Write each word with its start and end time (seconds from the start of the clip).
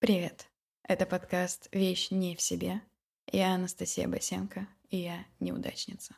Привет. 0.00 0.46
Это 0.86 1.06
подкаст 1.06 1.68
«Вещь 1.72 2.12
не 2.12 2.36
в 2.36 2.40
себе». 2.40 2.82
Я 3.32 3.54
Анастасия 3.54 4.06
Басенко, 4.06 4.68
и 4.90 4.98
я 4.98 5.24
неудачница. 5.40 6.14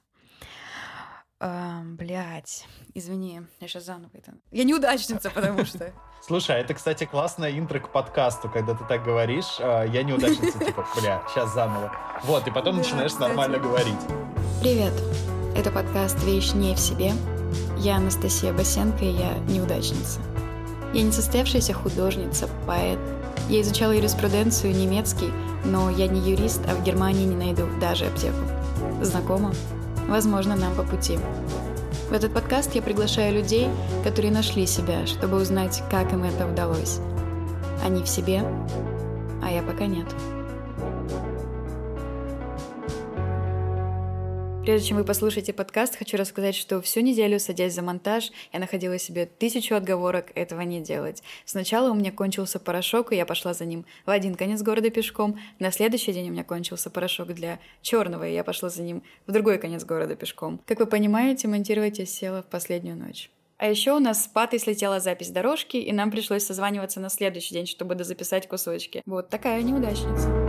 А, 1.41 1.81
блять, 1.85 2.67
извини, 2.93 3.41
я 3.59 3.69
сейчас 3.69 3.87
заново 3.87 4.11
это... 4.13 4.35
Я 4.51 4.65
неудачница, 4.65 5.31
потому 5.31 5.65
что... 5.65 5.95
Слушай, 6.23 6.57
а 6.57 6.59
это, 6.59 6.75
кстати, 6.75 7.05
классная 7.07 7.59
интро 7.59 7.81
к 7.81 7.91
подкасту, 7.91 8.51
когда 8.51 8.75
ты 8.75 8.85
так 8.85 9.03
говоришь, 9.03 9.57
а, 9.61 9.85
я 9.85 10.03
неудачница, 10.03 10.59
типа, 10.67 10.87
бля, 11.01 11.25
сейчас 11.31 11.55
заново. 11.55 11.91
Вот, 12.25 12.47
и 12.47 12.51
потом 12.51 12.77
начинаешь 12.77 13.15
нормально 13.15 13.59
говорить. 13.59 14.01
Привет. 14.61 14.93
Это 15.57 15.71
подкаст 15.71 16.23
«Вещь 16.25 16.53
не 16.53 16.75
в 16.75 16.79
себе». 16.79 17.13
Я 17.79 17.97
Анастасия 17.97 18.53
Басенко, 18.53 19.07
и 19.07 19.13
я 19.13 19.39
неудачница. 19.49 20.21
Я 20.93 21.03
не 21.03 21.13
состоявшаяся 21.13 21.73
художница, 21.73 22.47
поэт. 22.67 22.99
Я 23.51 23.63
изучала 23.63 23.91
юриспруденцию 23.91 24.77
немецкий, 24.77 25.29
но 25.65 25.91
я 25.91 26.07
не 26.07 26.21
юрист, 26.21 26.61
а 26.69 26.77
в 26.77 26.85
Германии 26.85 27.25
не 27.25 27.35
найду 27.35 27.65
даже 27.81 28.07
аптеку. 28.07 28.39
Знакомо? 29.03 29.53
Возможно, 30.07 30.55
нам 30.55 30.73
по 30.77 30.85
пути. 30.85 31.19
В 32.11 32.13
этот 32.13 32.33
подкаст 32.33 32.77
я 32.77 32.81
приглашаю 32.81 33.35
людей, 33.35 33.67
которые 34.05 34.31
нашли 34.31 34.69
себя, 34.69 35.05
чтобы 35.05 35.37
узнать, 35.37 35.83
как 35.91 36.13
им 36.13 36.23
это 36.23 36.47
удалось. 36.47 37.01
Они 37.85 38.05
в 38.05 38.09
себе, 38.09 38.45
а 39.43 39.51
я 39.51 39.63
пока 39.63 39.87
нет. 39.87 40.07
Прежде 44.71 44.91
чем 44.91 44.99
вы 44.99 45.05
послушаете 45.05 45.53
подкаст, 45.53 45.97
хочу 45.97 46.17
рассказать, 46.17 46.55
что 46.55 46.81
всю 46.81 47.01
неделю, 47.01 47.41
садясь 47.41 47.75
за 47.75 47.83
монтаж, 47.83 48.31
я 48.53 48.61
находила 48.61 49.01
себе 49.01 49.27
тысячу 49.27 49.75
отговорок 49.75 50.31
этого 50.37 50.61
не 50.61 50.81
делать. 50.81 51.25
Сначала 51.45 51.91
у 51.91 51.95
меня 51.95 52.13
кончился 52.13 52.61
порошок, 52.61 53.13
и 53.13 53.17
я 53.17 53.27
пошла 53.27 53.53
за 53.53 53.65
ним 53.65 53.85
в 54.07 54.11
один 54.11 54.37
конец 54.37 54.63
города 54.63 54.89
пешком. 54.91 55.41
На 55.59 55.73
следующий 55.73 56.13
день 56.13 56.29
у 56.29 56.33
меня 56.33 56.45
кончился 56.45 56.89
порошок 56.89 57.35
для 57.35 57.59
черного, 57.83 58.29
и 58.29 58.33
я 58.33 58.45
пошла 58.45 58.69
за 58.69 58.85
ним 58.85 59.03
в 59.27 59.33
другой 59.33 59.59
конец 59.59 59.85
города 59.85 60.15
пешком. 60.15 60.61
Как 60.67 60.79
вы 60.79 60.87
понимаете, 60.87 61.49
монтировать 61.49 61.99
я 61.99 62.07
села 62.07 62.41
в 62.45 62.47
последнюю 62.47 62.97
ночь. 62.97 63.29
А 63.59 63.67
еще 63.67 63.91
у 63.91 63.99
нас 63.99 64.23
с 64.23 64.29
Патой 64.29 64.61
слетела 64.61 65.01
запись 65.01 65.31
дорожки, 65.31 65.79
и 65.79 65.93
нам 65.93 66.13
пришлось 66.13 66.47
созваниваться 66.47 67.01
на 67.01 67.09
следующий 67.09 67.55
день, 67.55 67.67
чтобы 67.67 67.97
дозаписать 67.97 68.47
кусочки. 68.47 69.03
Вот 69.05 69.31
такая 69.31 69.63
неудачница. 69.63 70.40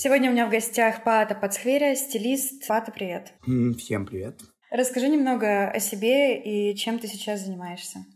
Сегодня 0.00 0.30
у 0.30 0.32
меня 0.32 0.46
в 0.46 0.50
гостях 0.50 1.02
Пата 1.02 1.34
Пацхверя, 1.34 1.96
стилист. 1.96 2.68
Пата, 2.68 2.92
привет. 2.92 3.32
Всем 3.78 4.06
привет. 4.06 4.38
Расскажи 4.70 5.08
немного 5.08 5.68
о 5.68 5.80
себе 5.80 6.40
и 6.40 6.76
чем 6.76 7.00
ты 7.00 7.08
сейчас 7.08 7.40
занимаешься. 7.40 8.06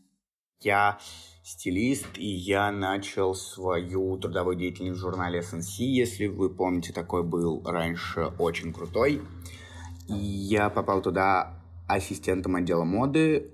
Я 0.61 1.01
стилист, 1.43 2.07
и 2.19 2.25
я 2.25 2.71
начал 2.71 3.35
свою 3.35 4.17
трудовую 4.17 4.55
деятельность 4.55 4.99
в 4.99 5.01
журнале 5.01 5.41
SNC, 5.41 5.83
если 5.83 6.29
вы 6.29 6.55
помните, 6.55 6.93
такой 6.93 7.25
был 7.25 7.65
раньше 7.65 8.27
очень 8.39 8.73
крутой. 8.73 9.21
И 10.09 10.15
я 10.15 10.71
попал 10.71 11.03
туда 11.03 11.61
ассистентом 11.89 12.55
отдела 12.55 12.85
моды, 12.85 13.51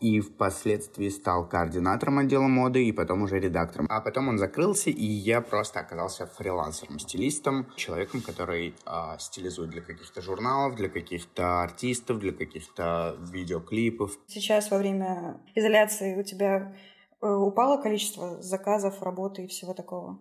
и 0.00 0.20
впоследствии 0.20 1.08
стал 1.08 1.46
координатором 1.46 2.18
отдела 2.18 2.48
моды 2.48 2.84
и 2.84 2.92
потом 2.92 3.22
уже 3.22 3.38
редактором. 3.38 3.86
А 3.90 4.00
потом 4.00 4.28
он 4.28 4.38
закрылся, 4.38 4.90
и 4.90 5.04
я 5.04 5.40
просто 5.40 5.80
оказался 5.80 6.26
фрилансером, 6.26 6.98
стилистом, 6.98 7.66
человеком, 7.76 8.22
который 8.22 8.74
э, 8.86 9.18
стилизует 9.18 9.70
для 9.70 9.82
каких-то 9.82 10.22
журналов, 10.22 10.76
для 10.76 10.88
каких-то 10.88 11.62
артистов, 11.62 12.18
для 12.18 12.32
каких-то 12.32 13.16
видеоклипов. 13.30 14.18
Сейчас 14.26 14.70
во 14.70 14.78
время 14.78 15.40
изоляции 15.54 16.18
у 16.18 16.22
тебя 16.22 16.74
э, 17.20 17.26
упало 17.26 17.80
количество 17.82 18.40
заказов, 18.42 19.02
работы 19.02 19.44
и 19.44 19.48
всего 19.48 19.74
такого? 19.74 20.18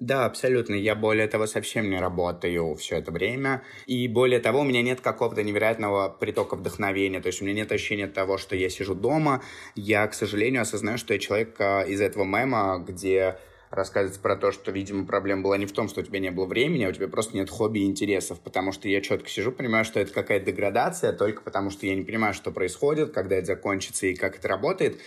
Да, 0.00 0.24
абсолютно. 0.24 0.74
Я 0.74 0.94
более 0.94 1.28
того 1.28 1.46
совсем 1.46 1.90
не 1.90 2.00
работаю 2.00 2.74
все 2.74 2.96
это 2.96 3.12
время. 3.12 3.62
И 3.84 4.08
более 4.08 4.40
того, 4.40 4.60
у 4.60 4.64
меня 4.64 4.80
нет 4.80 5.02
какого-то 5.02 5.42
невероятного 5.42 6.08
притока 6.08 6.56
вдохновения. 6.56 7.20
То 7.20 7.26
есть 7.26 7.42
у 7.42 7.44
меня 7.44 7.54
нет 7.54 7.70
ощущения 7.70 8.06
того, 8.06 8.38
что 8.38 8.56
я 8.56 8.70
сижу 8.70 8.94
дома. 8.94 9.42
Я, 9.74 10.06
к 10.06 10.14
сожалению, 10.14 10.62
осознаю, 10.62 10.96
что 10.96 11.12
я 11.12 11.20
человек 11.20 11.54
а, 11.60 11.82
из 11.82 12.00
этого 12.00 12.24
мема, 12.24 12.82
где 12.86 13.36
рассказывается 13.70 14.20
про 14.20 14.36
то, 14.36 14.52
что, 14.52 14.72
видимо, 14.72 15.06
проблема 15.06 15.42
была 15.42 15.56
не 15.56 15.66
в 15.66 15.72
том, 15.72 15.88
что 15.88 16.00
у 16.00 16.02
тебя 16.02 16.18
не 16.18 16.30
было 16.30 16.46
времени, 16.46 16.84
а 16.84 16.88
у 16.88 16.92
тебя 16.92 17.06
просто 17.06 17.36
нет 17.36 17.48
хобби 17.50 17.80
и 17.80 17.84
интересов, 17.84 18.40
потому 18.40 18.72
что 18.72 18.88
я 18.88 19.00
четко 19.00 19.28
сижу, 19.28 19.52
понимаю, 19.52 19.84
что 19.84 20.00
это 20.00 20.12
какая-то 20.12 20.46
деградация, 20.46 21.12
только 21.12 21.42
потому 21.42 21.70
что 21.70 21.86
я 21.86 21.94
не 21.94 22.02
понимаю, 22.02 22.34
что 22.34 22.50
происходит, 22.50 23.12
когда 23.12 23.36
это 23.36 23.46
закончится 23.46 24.06
и 24.06 24.14
как 24.14 24.38
это 24.38 24.48
работает, 24.48 24.98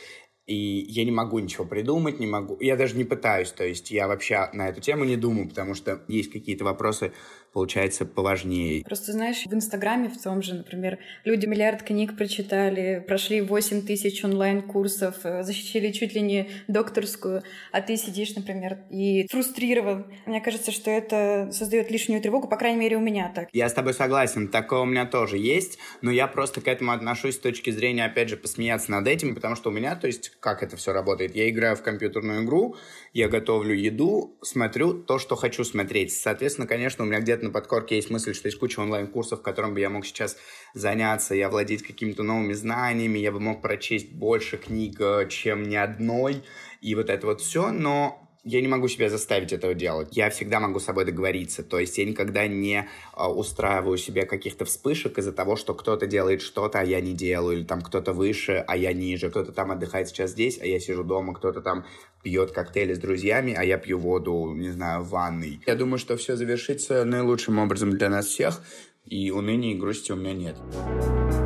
и 0.46 0.86
я 0.90 1.06
не 1.06 1.12
могу 1.12 1.40
ничего 1.40 1.66
придумать, 1.66 2.20
не 2.20 2.28
могу, 2.28 2.58
я 2.60 2.76
даже 2.76 2.98
не 2.98 3.06
пытаюсь, 3.06 3.52
то 3.52 3.66
есть 3.66 3.92
я 3.92 4.08
вообще 4.08 4.50
на 4.54 4.70
эту 4.70 4.82
тему 4.82 5.06
не 5.06 5.16
думаю, 5.16 5.48
потому 5.48 5.74
что 5.74 6.02
есть 6.08 6.32
какие-то 6.32 6.66
вопросы, 6.66 7.14
получается, 7.54 8.06
поважнее. 8.06 8.84
Просто, 8.84 9.14
знаешь, 9.14 9.44
в 9.46 9.54
Инстаграме 9.54 10.10
в 10.10 10.22
том 10.22 10.42
же, 10.42 10.56
например, 10.56 11.00
люди 11.24 11.46
миллиард 11.46 11.84
книг 11.84 12.18
прочитали, 12.18 13.04
прошли 13.08 13.42
8 13.42 13.84
тысяч 13.84 14.24
онлайн-курсов, 14.24 15.18
э, 15.24 15.44
защитили 15.44 15.92
чуть 15.92 16.16
ли 16.16 16.22
не 16.22 16.50
докторскую, 16.68 17.44
а 17.72 17.82
ты 17.82 17.96
сидишь, 17.96 18.36
например, 18.36 18.80
и 18.90 19.28
фрустрирован. 19.30 20.08
Мне 20.26 20.42
кажется, 20.42 20.72
что 20.72 20.90
это 20.90 21.50
создает 21.54 21.92
лишнюю 21.92 22.22
тревогу, 22.22 22.48
по 22.48 22.58
крайней 22.58 22.80
мере, 22.80 22.98
у 22.98 23.02
меня 23.02 23.32
так. 23.34 23.48
Я 23.54 23.70
с 23.70 23.74
тобой 23.74 23.94
согласен, 23.94 24.50
такое 24.50 24.82
у 24.82 24.86
меня 24.86 25.06
тоже 25.06 25.38
есть, 25.38 25.78
но 26.02 26.12
я 26.12 26.28
просто 26.28 26.60
к 26.60 26.68
этому 26.68 26.92
отношусь 26.92 27.36
с 27.36 27.40
точки 27.40 27.70
зрения, 27.70 28.06
опять 28.06 28.30
же, 28.30 28.36
посмеяться 28.36 28.92
над 28.92 29.08
этим, 29.08 29.36
потому 29.36 29.56
что 29.56 29.70
у 29.70 29.74
меня, 29.74 29.96
то 29.96 30.08
есть, 30.08 30.33
как 30.44 30.62
это 30.62 30.76
все 30.76 30.92
работает? 30.92 31.36
Я 31.36 31.50
играю 31.50 31.78
в 31.78 31.82
компьютерную 31.82 32.44
игру, 32.44 32.76
я 33.14 33.30
готовлю 33.30 33.74
еду, 33.74 34.38
смотрю 34.42 34.94
то, 34.94 35.18
что 35.18 35.38
хочу 35.38 35.64
смотреть. 35.64 36.12
Соответственно, 36.12 36.68
конечно, 36.68 37.06
у 37.06 37.08
меня 37.08 37.22
где-то 37.22 37.46
на 37.46 37.52
подкорке 37.52 37.96
есть 37.96 38.10
мысль, 38.10 38.34
что 38.34 38.50
есть 38.50 38.60
куча 38.60 38.82
онлайн-курсов, 38.82 39.42
которым 39.42 39.74
бы 39.74 39.80
я 39.80 39.90
мог 39.90 40.06
сейчас 40.06 40.36
заняться, 40.74 41.34
я 41.34 41.50
владеть 41.50 41.84
какими-то 41.84 42.24
новыми 42.24 42.52
знаниями, 42.52 43.20
я 43.20 43.32
бы 43.32 43.40
мог 43.40 43.62
прочесть 43.62 44.12
больше 44.12 44.58
книг, 44.58 44.98
э, 45.00 45.30
чем 45.30 45.64
ни 45.64 45.78
одной, 45.78 46.44
и 46.82 46.94
вот 46.94 47.10
это 47.10 47.26
вот 47.26 47.40
все, 47.40 47.72
но 47.72 48.23
я 48.44 48.62
не 48.62 48.68
могу 48.68 48.88
себя 48.88 49.10
заставить 49.10 49.54
этого 49.54 49.74
делать. 49.74 50.10
Я 50.12 50.30
всегда 50.30 50.60
могу 50.60 50.80
с 50.80 50.86
собой 50.86 51.06
договориться. 51.06 51.64
То 51.64 51.80
есть 51.80 51.98
я 51.98 52.06
никогда 52.06 52.46
не 52.48 52.88
э, 53.16 53.26
устраиваю 53.26 53.98
себе 53.98 54.26
каких-то 54.26 54.66
вспышек 54.66 55.18
из-за 55.18 55.32
того, 55.32 55.56
что 55.56 55.74
кто-то 55.74 56.08
делает 56.08 56.42
что-то, 56.42 56.80
а 56.80 56.84
я 56.84 57.00
не 57.00 57.14
делаю. 57.14 57.60
Или 57.60 57.64
там 57.64 57.82
кто-то 57.82 58.12
выше, 58.12 58.64
а 58.68 58.76
я 58.76 58.92
ниже. 58.92 59.30
Кто-то 59.30 59.54
там 59.54 59.72
отдыхает 59.72 60.10
сейчас 60.10 60.32
здесь, 60.32 60.60
а 60.62 60.66
я 60.66 60.80
сижу 60.80 61.04
дома. 61.04 61.34
Кто-то 61.34 61.62
там 61.62 61.86
пьет 62.22 62.52
коктейли 62.52 62.94
с 62.94 63.00
друзьями, 63.00 63.56
а 63.58 63.64
я 63.64 63.78
пью 63.78 63.98
воду, 63.98 64.54
не 64.54 64.72
знаю, 64.72 65.04
в 65.04 65.10
ванной. 65.10 65.62
Я 65.66 65.76
думаю, 65.76 65.98
что 65.98 66.18
все 66.18 66.36
завершится 66.36 67.06
наилучшим 67.06 67.60
образом 67.60 67.92
для 67.92 68.10
нас 68.10 68.28
всех. 68.28 68.62
И 69.06 69.32
уныния 69.32 69.74
и 69.74 69.78
грусти 69.78 70.12
у 70.12 70.16
меня 70.16 70.34
нет. 70.34 71.43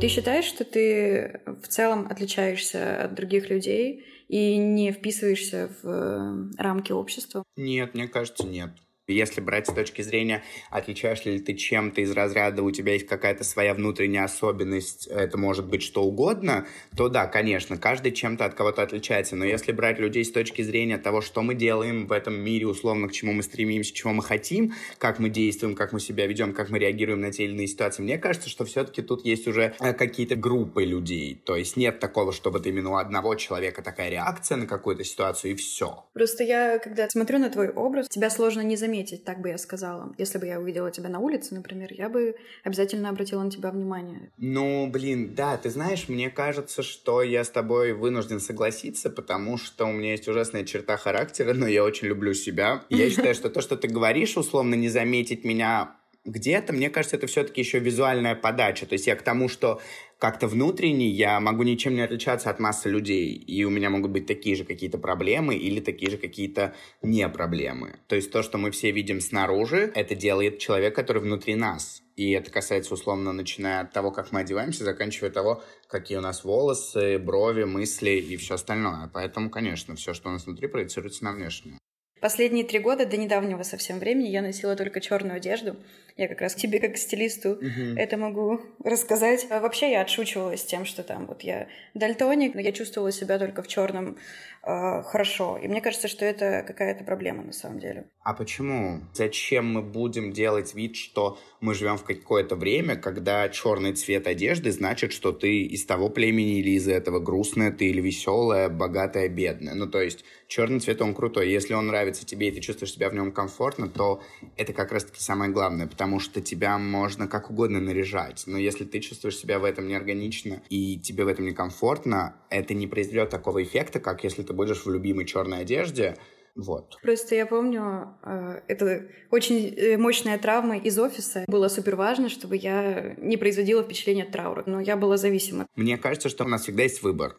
Ты 0.00 0.08
считаешь, 0.08 0.46
что 0.46 0.64
ты 0.64 1.42
в 1.44 1.68
целом 1.68 2.06
отличаешься 2.08 3.04
от 3.04 3.14
других 3.14 3.50
людей 3.50 4.06
и 4.28 4.56
не 4.56 4.92
вписываешься 4.92 5.70
в 5.82 5.86
э, 5.86 6.50
рамки 6.56 6.90
общества? 6.92 7.44
Нет, 7.56 7.92
мне 7.92 8.08
кажется, 8.08 8.46
нет. 8.46 8.70
Если 9.12 9.40
брать 9.40 9.66
с 9.66 9.72
точки 9.72 10.02
зрения, 10.02 10.42
отличаешь 10.70 11.24
ли 11.24 11.38
ты 11.40 11.54
чем-то 11.54 12.00
из 12.00 12.12
разряда, 12.12 12.62
у 12.62 12.70
тебя 12.70 12.92
есть 12.94 13.06
какая-то 13.06 13.44
своя 13.44 13.74
внутренняя 13.74 14.24
особенность, 14.24 15.06
это 15.06 15.36
может 15.36 15.66
быть 15.66 15.82
что 15.82 16.02
угодно, 16.02 16.66
то 16.96 17.08
да, 17.08 17.26
конечно, 17.26 17.76
каждый 17.76 18.12
чем-то 18.12 18.44
от 18.44 18.54
кого-то 18.54 18.82
отличается. 18.82 19.36
Но 19.36 19.44
если 19.44 19.72
брать 19.72 19.98
людей 19.98 20.24
с 20.24 20.32
точки 20.32 20.62
зрения 20.62 20.98
того, 20.98 21.20
что 21.20 21.42
мы 21.42 21.54
делаем 21.54 22.06
в 22.06 22.12
этом 22.12 22.40
мире, 22.40 22.66
условно, 22.66 23.08
к 23.08 23.12
чему 23.12 23.32
мы 23.32 23.42
стремимся, 23.42 23.92
чего 23.92 24.12
мы 24.12 24.22
хотим, 24.22 24.74
как 24.98 25.18
мы 25.18 25.28
действуем, 25.28 25.74
как 25.74 25.92
мы 25.92 26.00
себя 26.00 26.26
ведем, 26.26 26.52
как 26.52 26.70
мы 26.70 26.78
реагируем 26.78 27.20
на 27.20 27.32
те 27.32 27.44
или 27.44 27.52
иные 27.52 27.66
ситуации, 27.66 28.02
мне 28.02 28.18
кажется, 28.18 28.48
что 28.48 28.64
все-таки 28.64 29.02
тут 29.02 29.24
есть 29.24 29.48
уже 29.48 29.74
э, 29.80 29.92
какие-то 29.92 30.36
группы 30.36 30.84
людей. 30.84 31.40
То 31.44 31.56
есть 31.56 31.76
нет 31.76 31.98
такого, 32.00 32.32
чтобы 32.32 32.58
вот 32.58 32.66
именно 32.66 32.90
у 32.90 32.96
одного 32.96 33.34
человека 33.34 33.82
такая 33.82 34.10
реакция 34.10 34.56
на 34.56 34.66
какую-то 34.66 35.04
ситуацию 35.04 35.52
и 35.52 35.54
все. 35.54 36.04
Просто 36.12 36.44
я, 36.44 36.78
когда 36.78 37.08
смотрю 37.08 37.38
на 37.38 37.48
твой 37.48 37.70
образ, 37.70 38.08
тебя 38.08 38.30
сложно 38.30 38.60
не 38.60 38.76
заметить 38.76 38.99
заметить, 39.00 39.24
так 39.24 39.40
бы 39.40 39.48
я 39.48 39.58
сказала. 39.58 40.12
Если 40.18 40.38
бы 40.38 40.46
я 40.46 40.60
увидела 40.60 40.90
тебя 40.90 41.08
на 41.08 41.18
улице, 41.18 41.54
например, 41.54 41.92
я 41.92 42.08
бы 42.08 42.34
обязательно 42.64 43.08
обратила 43.08 43.42
на 43.42 43.50
тебя 43.50 43.70
внимание. 43.70 44.30
Ну, 44.38 44.88
блин, 44.90 45.34
да, 45.34 45.56
ты 45.56 45.70
знаешь, 45.70 46.08
мне 46.08 46.30
кажется, 46.30 46.82
что 46.82 47.22
я 47.22 47.44
с 47.44 47.50
тобой 47.50 47.92
вынужден 47.92 48.40
согласиться, 48.40 49.10
потому 49.10 49.58
что 49.58 49.86
у 49.86 49.92
меня 49.92 50.12
есть 50.12 50.28
ужасная 50.28 50.64
черта 50.64 50.96
характера, 50.96 51.54
но 51.54 51.66
я 51.66 51.84
очень 51.84 52.08
люблю 52.08 52.34
себя. 52.34 52.84
Я 52.90 53.10
считаю, 53.10 53.34
что 53.34 53.50
то, 53.50 53.60
что 53.60 53.76
ты 53.76 53.88
говоришь, 53.88 54.36
условно, 54.36 54.74
не 54.74 54.88
заметить 54.88 55.44
меня 55.44 55.96
где-то, 56.24 56.72
мне 56.74 56.90
кажется, 56.90 57.16
это 57.16 57.26
все-таки 57.26 57.62
еще 57.62 57.78
визуальная 57.78 58.34
подача. 58.34 58.84
То 58.86 58.92
есть 58.92 59.06
я 59.06 59.16
к 59.16 59.22
тому, 59.22 59.48
что 59.48 59.80
как-то 60.20 60.48
внутренне 60.48 61.08
я 61.08 61.40
могу 61.40 61.62
ничем 61.62 61.94
не 61.94 62.02
отличаться 62.02 62.50
от 62.50 62.60
массы 62.60 62.90
людей, 62.90 63.32
и 63.32 63.64
у 63.64 63.70
меня 63.70 63.88
могут 63.88 64.10
быть 64.10 64.26
такие 64.26 64.54
же 64.54 64.64
какие-то 64.64 64.98
проблемы 64.98 65.56
или 65.56 65.80
такие 65.80 66.10
же 66.10 66.18
какие-то 66.18 66.74
не 67.00 67.26
проблемы. 67.30 67.98
То 68.06 68.16
есть 68.16 68.30
то, 68.30 68.42
что 68.42 68.58
мы 68.58 68.70
все 68.70 68.90
видим 68.90 69.22
снаружи, 69.22 69.90
это 69.94 70.14
делает 70.14 70.58
человек, 70.58 70.94
который 70.94 71.22
внутри 71.22 71.54
нас. 71.54 72.02
И 72.16 72.32
это 72.32 72.50
касается, 72.50 72.92
условно, 72.92 73.32
начиная 73.32 73.80
от 73.80 73.92
того, 73.92 74.10
как 74.10 74.30
мы 74.30 74.40
одеваемся, 74.40 74.84
заканчивая 74.84 75.30
того, 75.30 75.62
какие 75.88 76.18
у 76.18 76.20
нас 76.20 76.44
волосы, 76.44 77.18
брови, 77.18 77.64
мысли 77.64 78.10
и 78.10 78.36
все 78.36 78.56
остальное. 78.56 79.10
Поэтому, 79.14 79.48
конечно, 79.48 79.96
все, 79.96 80.12
что 80.12 80.28
у 80.28 80.32
нас 80.32 80.44
внутри, 80.44 80.68
проецируется 80.68 81.24
на 81.24 81.32
внешнее. 81.32 81.78
Последние 82.20 82.64
три 82.64 82.78
года 82.80 83.06
до 83.06 83.16
недавнего 83.16 83.62
совсем 83.62 83.98
времени 83.98 84.28
я 84.28 84.42
носила 84.42 84.76
только 84.76 85.00
черную 85.00 85.36
одежду. 85.36 85.76
Я 86.20 86.28
как 86.28 86.42
раз 86.42 86.54
тебе, 86.54 86.80
как 86.80 86.98
стилисту, 86.98 87.58
uh-huh. 87.62 87.96
это 87.96 88.18
могу 88.18 88.60
рассказать. 88.84 89.46
А 89.48 89.58
вообще 89.58 89.90
я 89.90 90.02
отшучивалась 90.02 90.62
тем, 90.62 90.84
что 90.84 91.02
там 91.02 91.24
вот 91.24 91.40
я 91.40 91.66
дальтоник, 91.94 92.54
но 92.54 92.60
я 92.60 92.72
чувствовала 92.72 93.10
себя 93.10 93.38
только 93.38 93.62
в 93.62 93.68
черном 93.68 94.18
э, 94.62 95.02
хорошо. 95.02 95.56
И 95.56 95.66
мне 95.66 95.80
кажется, 95.80 96.08
что 96.08 96.26
это 96.26 96.62
какая-то 96.66 97.04
проблема 97.04 97.42
на 97.42 97.52
самом 97.52 97.78
деле. 97.78 98.04
А 98.22 98.34
почему? 98.34 99.00
Зачем 99.14 99.72
мы 99.72 99.80
будем 99.80 100.30
делать 100.32 100.74
вид, 100.74 100.96
что 100.96 101.38
мы 101.60 101.74
живем 101.74 101.96
в 101.96 102.04
какое-то 102.04 102.54
время, 102.54 102.96
когда 102.96 103.48
черный 103.48 103.94
цвет 103.94 104.26
одежды 104.26 104.72
значит, 104.72 105.12
что 105.12 105.32
ты 105.32 105.62
из 105.62 105.86
того 105.86 106.10
племени 106.10 106.58
или 106.58 106.72
из 106.72 106.86
этого 106.86 107.18
грустная 107.18 107.72
ты 107.72 107.86
или 107.86 108.02
веселая, 108.02 108.68
богатая, 108.68 109.28
бедная? 109.28 109.74
Ну, 109.74 109.86
то 109.86 110.02
есть 110.02 110.22
черный 110.48 110.80
цвет, 110.80 111.00
он 111.00 111.14
крутой. 111.14 111.50
Если 111.50 111.72
он 111.72 111.86
нравится 111.86 112.26
тебе, 112.26 112.48
и 112.48 112.50
ты 112.50 112.60
чувствуешь 112.60 112.92
себя 112.92 113.08
в 113.08 113.14
нем 113.14 113.32
комфортно, 113.32 113.88
то 113.88 114.22
это 114.56 114.72
как 114.72 114.92
раз-таки 114.92 115.20
самое 115.20 115.50
главное, 115.50 115.86
потому 115.86 116.09
что 116.18 116.40
тебя 116.40 116.78
можно 116.78 117.28
как 117.28 117.50
угодно 117.50 117.80
наряжать. 117.80 118.44
Но 118.46 118.58
если 118.58 118.84
ты 118.84 119.00
чувствуешь 119.00 119.36
себя 119.36 119.58
в 119.58 119.64
этом 119.64 119.86
неорганично, 119.86 120.62
и 120.68 120.98
тебе 120.98 121.24
в 121.24 121.28
этом 121.28 121.46
некомфортно, 121.46 122.36
это 122.50 122.74
не 122.74 122.86
произведет 122.86 123.30
такого 123.30 123.62
эффекта, 123.62 124.00
как 124.00 124.24
если 124.24 124.42
ты 124.42 124.52
будешь 124.52 124.84
в 124.84 124.90
любимой 124.90 125.26
черной 125.26 125.60
одежде, 125.60 126.16
вот. 126.56 126.98
Просто 127.02 127.36
я 127.36 127.46
помню, 127.46 128.16
э, 128.24 128.60
это 128.66 129.06
очень 129.30 129.68
э, 129.68 129.96
мощная 129.96 130.36
травма 130.36 130.78
из 130.78 130.98
офиса. 130.98 131.44
Было 131.46 131.68
супер 131.68 131.96
важно, 131.96 132.28
чтобы 132.28 132.56
я 132.56 133.14
не 133.18 133.36
производила 133.36 133.82
впечатление 133.82 134.24
траура, 134.24 134.64
но 134.66 134.80
я 134.80 134.96
была 134.96 135.16
зависима. 135.16 135.66
Мне 135.76 135.96
кажется, 135.96 136.28
что 136.28 136.44
у 136.44 136.48
нас 136.48 136.62
всегда 136.62 136.82
есть 136.82 137.02
выбор. 137.02 137.36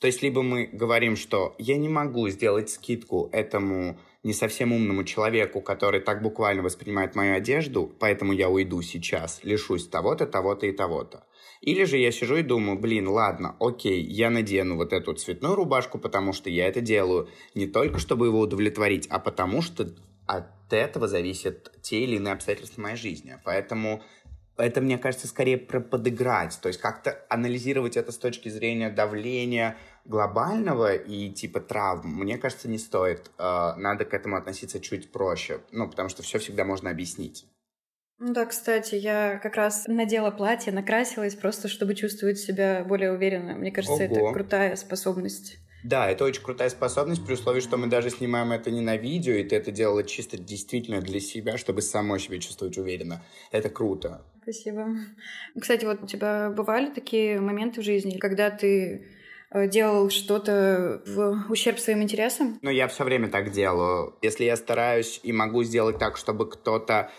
То 0.00 0.06
есть 0.06 0.22
либо 0.22 0.42
мы 0.42 0.66
говорим, 0.66 1.16
что 1.16 1.54
я 1.58 1.76
не 1.76 1.88
могу 1.88 2.28
сделать 2.28 2.70
скидку 2.70 3.28
этому 3.32 3.98
не 4.22 4.32
совсем 4.32 4.72
умному 4.72 5.04
человеку, 5.04 5.60
который 5.62 6.00
так 6.00 6.22
буквально 6.22 6.62
воспринимает 6.62 7.14
мою 7.14 7.34
одежду, 7.34 7.90
поэтому 7.98 8.32
я 8.32 8.48
уйду 8.48 8.82
сейчас, 8.82 9.40
лишусь 9.44 9.88
того-то, 9.88 10.26
того-то 10.26 10.66
и 10.66 10.72
того-то. 10.72 11.24
Или 11.60 11.84
же 11.84 11.96
я 11.96 12.10
сижу 12.12 12.36
и 12.36 12.42
думаю, 12.42 12.78
блин, 12.78 13.08
ладно, 13.08 13.56
окей, 13.60 14.02
я 14.02 14.30
надену 14.30 14.76
вот 14.76 14.92
эту 14.92 15.14
цветную 15.14 15.54
рубашку, 15.54 15.98
потому 15.98 16.32
что 16.32 16.50
я 16.50 16.68
это 16.68 16.80
делаю 16.80 17.28
не 17.54 17.66
только, 17.66 17.98
чтобы 17.98 18.26
его 18.26 18.40
удовлетворить, 18.40 19.06
а 19.08 19.18
потому 19.18 19.62
что 19.62 19.88
от 20.26 20.72
этого 20.72 21.08
зависят 21.08 21.72
те 21.82 22.00
или 22.00 22.16
иные 22.16 22.34
обстоятельства 22.34 22.82
моей 22.82 22.96
жизни. 22.96 23.36
Поэтому 23.44 24.02
это, 24.56 24.80
мне 24.80 24.98
кажется, 24.98 25.26
скорее 25.26 25.58
про 25.58 25.80
подыграть, 25.80 26.58
то 26.60 26.68
есть 26.68 26.80
как-то 26.80 27.24
анализировать 27.28 27.96
это 27.96 28.12
с 28.12 28.18
точки 28.18 28.48
зрения 28.48 28.90
давления 28.90 29.76
глобального 30.04 30.94
и 30.94 31.30
типа 31.30 31.60
травм, 31.60 32.08
мне 32.08 32.38
кажется, 32.38 32.68
не 32.68 32.78
стоит. 32.78 33.30
Э, 33.38 33.74
надо 33.76 34.04
к 34.04 34.14
этому 34.14 34.36
относиться 34.36 34.80
чуть 34.80 35.12
проще, 35.12 35.60
ну, 35.72 35.88
потому 35.88 36.08
что 36.08 36.22
все 36.22 36.38
всегда 36.38 36.64
можно 36.64 36.90
объяснить. 36.90 37.46
Ну 38.18 38.34
да, 38.34 38.44
кстати, 38.44 38.96
я 38.96 39.38
как 39.38 39.56
раз 39.56 39.86
надела 39.86 40.30
платье, 40.30 40.72
накрасилась 40.72 41.34
просто, 41.34 41.68
чтобы 41.68 41.94
чувствовать 41.94 42.38
себя 42.38 42.84
более 42.86 43.12
уверенно. 43.12 43.54
Мне 43.54 43.72
кажется, 43.72 44.04
Ого. 44.04 44.04
это 44.04 44.32
крутая 44.34 44.76
способность. 44.76 45.56
Да, 45.82 46.10
это 46.10 46.24
очень 46.24 46.42
крутая 46.42 46.68
способность, 46.68 47.24
при 47.24 47.32
условии, 47.32 47.60
что 47.60 47.78
мы 47.78 47.86
даже 47.86 48.10
снимаем 48.10 48.52
это 48.52 48.70
не 48.70 48.82
на 48.82 48.98
видео, 48.98 49.32
и 49.32 49.44
ты 49.44 49.56
это 49.56 49.70
делала 49.70 50.04
чисто 50.04 50.36
действительно 50.36 51.00
для 51.00 51.20
себя, 51.20 51.56
чтобы 51.56 51.80
самой 51.80 52.20
себя 52.20 52.38
чувствовать 52.38 52.76
уверенно. 52.76 53.22
Это 53.50 53.70
круто. 53.70 54.22
Спасибо. 54.42 54.88
Кстати, 55.58 55.86
вот 55.86 56.02
у 56.02 56.06
тебя 56.06 56.50
бывали 56.50 56.90
такие 56.90 57.40
моменты 57.40 57.80
в 57.80 57.84
жизни, 57.84 58.18
когда 58.18 58.50
ты 58.50 59.06
делал 59.54 60.10
что-то 60.10 61.02
в 61.06 61.46
ущерб 61.50 61.78
своим 61.78 62.02
интересам? 62.02 62.58
Ну, 62.62 62.70
я 62.70 62.88
все 62.88 63.04
время 63.04 63.28
так 63.28 63.50
делаю. 63.50 64.16
Если 64.22 64.44
я 64.44 64.56
стараюсь 64.56 65.20
и 65.22 65.32
могу 65.32 65.62
сделать 65.64 65.98
так, 65.98 66.16
чтобы 66.16 66.48
кто-то 66.48 67.10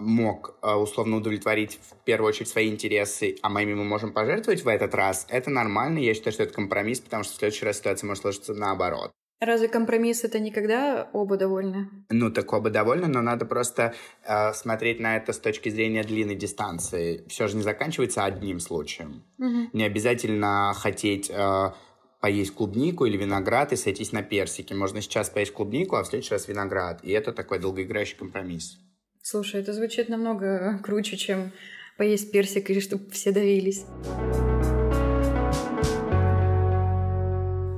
мог 0.00 0.56
э, 0.62 0.72
условно 0.74 1.16
удовлетворить 1.16 1.78
в 1.80 2.04
первую 2.04 2.30
очередь 2.30 2.48
свои 2.48 2.68
интересы, 2.68 3.36
а 3.42 3.48
моими 3.48 3.74
мы 3.74 3.84
можем 3.84 4.12
пожертвовать 4.12 4.64
в 4.64 4.68
этот 4.68 4.94
раз, 4.94 5.26
это 5.28 5.50
нормально. 5.50 5.98
Я 5.98 6.14
считаю, 6.14 6.32
что 6.32 6.42
это 6.42 6.52
компромисс, 6.52 7.00
потому 7.00 7.22
что 7.22 7.34
в 7.34 7.36
следующий 7.36 7.64
раз 7.64 7.78
ситуация 7.78 8.08
может 8.08 8.22
сложиться 8.22 8.54
наоборот. 8.54 9.12
Разве 9.44 9.68
компромисс 9.68 10.24
это 10.24 10.38
никогда 10.38 11.08
оба 11.12 11.36
довольны? 11.36 11.88
Ну, 12.08 12.30
так 12.30 12.52
оба 12.52 12.70
довольны, 12.70 13.08
но 13.08 13.20
надо 13.20 13.44
просто 13.44 13.94
э, 14.26 14.52
смотреть 14.54 15.00
на 15.00 15.16
это 15.16 15.32
с 15.32 15.38
точки 15.38 15.68
зрения 15.68 16.02
длинной 16.02 16.34
дистанции. 16.34 17.24
Все 17.28 17.46
же 17.48 17.56
не 17.56 17.62
заканчивается 17.62 18.24
одним 18.24 18.58
случаем. 18.58 19.22
Угу. 19.38 19.70
Не 19.72 19.84
обязательно 19.84 20.72
хотеть 20.74 21.30
э, 21.30 21.72
поесть 22.20 22.54
клубнику 22.54 23.04
или 23.04 23.18
виноград 23.18 23.72
и 23.72 23.76
сойтись 23.76 24.12
на 24.12 24.22
персики. 24.22 24.72
Можно 24.72 25.02
сейчас 25.02 25.28
поесть 25.28 25.52
клубнику, 25.52 25.96
а 25.96 26.04
в 26.04 26.06
следующий 26.06 26.32
раз 26.32 26.48
виноград. 26.48 27.00
И 27.02 27.10
это 27.10 27.32
такой 27.32 27.58
долгоиграющий 27.58 28.16
компромисс. 28.16 28.78
Слушай, 29.20 29.60
это 29.60 29.74
звучит 29.74 30.08
намного 30.08 30.80
круче, 30.82 31.18
чем 31.18 31.52
поесть 31.98 32.32
персик 32.32 32.70
и 32.70 32.80
чтобы 32.80 33.10
все 33.10 33.30
давились. 33.30 33.84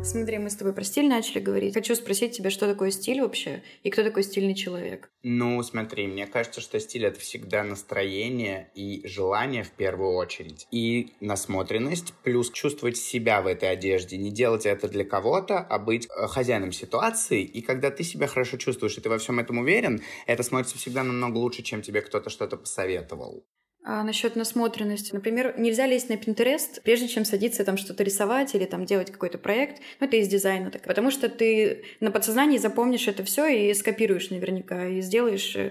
Смотри, 0.06 0.38
мы 0.38 0.50
с 0.50 0.55
тобой 0.55 0.73
про 0.73 0.85
стиль 0.85 1.08
начали 1.08 1.41
говорить. 1.41 1.75
Хочу 1.75 1.97
спросить 1.97 2.37
тебя, 2.37 2.49
что 2.50 2.69
такое 2.69 2.93
стиль 2.93 3.20
вообще 3.23 3.64
и 3.82 3.91
кто 3.91 4.05
такой 4.05 4.23
стильный 4.23 4.55
человек? 4.55 5.11
Ну, 5.25 5.61
смотри, 5.64 6.06
мне 6.06 6.29
кажется, 6.29 6.61
что 6.61 6.79
стиль— 6.79 7.05
это 7.06 7.19
всегда 7.19 7.64
настроение 7.64 8.70
и 8.76 9.05
желание 9.05 9.64
в 9.64 9.73
первую 9.73 10.12
очередь. 10.12 10.69
И 10.70 11.14
насмотренность, 11.19 12.14
плюс 12.23 12.53
чувствовать 12.53 12.97
себя 12.97 13.43
в 13.43 13.49
этой 13.49 13.69
одежде. 13.69 14.17
Не 14.17 14.31
делать 14.31 14.64
это 14.64 14.88
для 14.88 15.05
кого-то, 15.05 15.58
а 15.58 15.79
быть 15.81 16.06
э, 16.06 16.29
хозяином 16.29 16.70
ситуации. 16.70 17.43
И 17.43 17.61
когда 17.61 17.91
ты 17.91 18.05
себя 18.05 18.29
хорошо 18.29 18.58
чувствуешь, 18.58 18.97
и 18.97 19.00
ты 19.00 19.08
во 19.08 19.19
всем 19.19 19.41
этом 19.41 19.58
уверен, 19.58 20.00
это 20.29 20.44
смотрится 20.44 20.79
всегда 20.79 21.03
намного 21.03 21.38
лучше, 21.38 21.64
чем 21.64 21.82
тебе 21.82 22.00
кто-то 22.00 22.31
что-то 22.31 22.56
посоветовал. 22.56 23.44
А 23.88 24.03
насчет 24.03 24.35
насмотренности. 24.35 25.15
Например, 25.15 25.55
нельзя 25.56 25.87
лезть 25.87 26.09
на 26.09 26.15
Pinterest, 26.15 26.81
прежде 26.83 27.06
чем 27.06 27.25
садиться 27.25 27.65
там 27.65 27.77
что-то 27.77 28.03
рисовать 28.03 28.53
или 28.56 28.65
там 28.65 28.85
делать 28.85 29.12
какой-то 29.12 29.38
проект. 29.38 29.81
Ну, 30.00 30.09
это 30.09 30.17
из 30.17 30.27
дизайна 30.27 30.73
так. 30.73 30.83
Потому 30.83 31.12
что 31.12 31.29
ты 31.29 31.85
на 32.00 32.11
подсознании 32.11 32.59
запомнишь 32.59 33.06
это 33.06 33.23
все 33.23 33.47
и 33.47 33.73
скопируешь 33.75 34.31
наверняка, 34.31 34.88
и 34.88 35.00
сделаешь 35.03 35.55
э, 35.55 35.71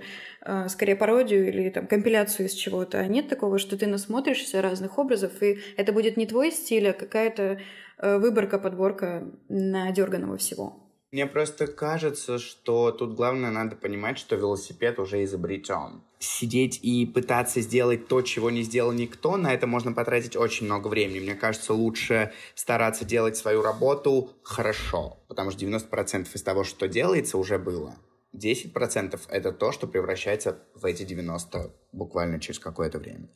скорее 0.69 0.95
пародию 0.95 1.45
или 1.49 1.69
там 1.69 1.87
компиляцию 1.87 2.45
из 2.45 2.53
чего-то. 2.53 2.99
А 2.99 3.07
нет 3.07 3.27
такого, 3.27 3.59
что 3.59 3.77
ты 3.77 3.85
насмотришься 3.85 4.61
разных 4.61 4.97
образов, 4.97 5.43
и 5.43 5.59
это 5.75 5.91
будет 5.91 6.15
не 6.15 6.25
твой 6.25 6.53
стиль, 6.53 6.91
а 6.91 6.93
какая-то 6.93 7.59
э, 7.97 8.17
выборка, 8.17 8.59
подборка 8.59 9.29
надерганного 9.49 10.37
всего. 10.37 10.85
Мне 11.11 11.27
просто 11.27 11.67
кажется, 11.67 12.39
что 12.39 12.91
тут 12.91 13.15
главное 13.15 13.51
надо 13.51 13.75
понимать, 13.75 14.17
что 14.17 14.37
велосипед 14.37 14.99
уже 14.99 15.21
изобретен. 15.25 16.01
Сидеть 16.25 16.79
и 16.81 17.05
пытаться 17.05 17.61
сделать 17.61 18.07
то, 18.07 18.23
чего 18.23 18.49
не 18.49 18.63
сделал 18.63 18.91
никто, 18.91 19.37
на 19.37 19.53
это 19.53 19.67
можно 19.67 19.93
потратить 19.93 20.35
очень 20.35 20.65
много 20.65 20.87
времени. 20.87 21.19
Мне 21.19 21.35
кажется, 21.35 21.71
лучше 21.73 22.33
стараться 22.55 23.05
делать 23.05 23.37
свою 23.37 23.61
работу 23.61 24.31
хорошо, 24.41 25.19
потому 25.27 25.51
что 25.51 25.63
90% 25.63 26.27
из 26.33 26.41
того, 26.41 26.63
что 26.63 26.87
делается, 26.87 27.37
уже 27.37 27.59
было. 27.59 27.95
10% 28.33 29.19
это 29.29 29.51
то, 29.51 29.71
что 29.71 29.87
превращается 29.87 30.57
в 30.73 30.85
эти 30.85 31.03
90 31.03 31.71
буквально 31.91 32.39
через 32.39 32.57
какое-то 32.57 32.97
время. 32.97 33.29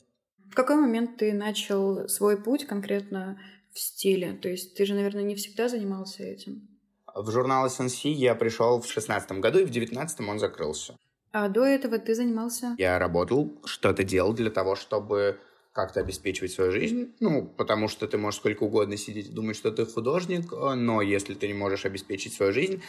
В 0.50 0.54
какой 0.56 0.74
момент 0.74 1.16
ты 1.16 1.32
начал 1.32 2.08
свой 2.08 2.42
путь 2.42 2.66
конкретно 2.66 3.40
в 3.72 3.78
стиле? 3.78 4.32
То 4.32 4.48
есть 4.48 4.74
ты 4.74 4.84
же, 4.84 4.94
наверное, 4.94 5.22
не 5.22 5.36
всегда 5.36 5.68
занимался 5.68 6.24
этим? 6.24 6.68
В 7.14 7.30
журнал 7.30 7.68
SNC 7.68 8.08
я 8.10 8.34
пришел 8.34 8.80
в 8.80 8.90
шестнадцатом 8.90 9.40
году, 9.40 9.60
и 9.60 9.64
в 9.64 9.70
девятнадцатом 9.70 10.28
он 10.28 10.40
закрылся. 10.40 10.96
А 11.32 11.48
до 11.48 11.64
этого 11.64 11.98
ты 11.98 12.14
занимался? 12.14 12.74
Я 12.78 12.98
работал, 12.98 13.60
что-то 13.64 14.04
делал 14.04 14.32
для 14.32 14.50
того, 14.50 14.74
чтобы 14.74 15.38
как-то 15.72 16.00
обеспечивать 16.00 16.50
свою 16.50 16.72
жизнь. 16.72 17.14
Ну, 17.20 17.46
потому 17.46 17.86
что 17.86 18.08
ты 18.08 18.18
можешь 18.18 18.40
сколько 18.40 18.64
угодно 18.64 18.96
сидеть 18.96 19.28
и 19.28 19.32
думать, 19.32 19.56
что 19.56 19.70
ты 19.70 19.86
художник, 19.86 20.50
но 20.50 21.00
если 21.00 21.34
ты 21.34 21.46
не 21.46 21.54
можешь 21.54 21.84
обеспечить 21.86 22.34
свою 22.34 22.52
жизнь, 22.52 22.82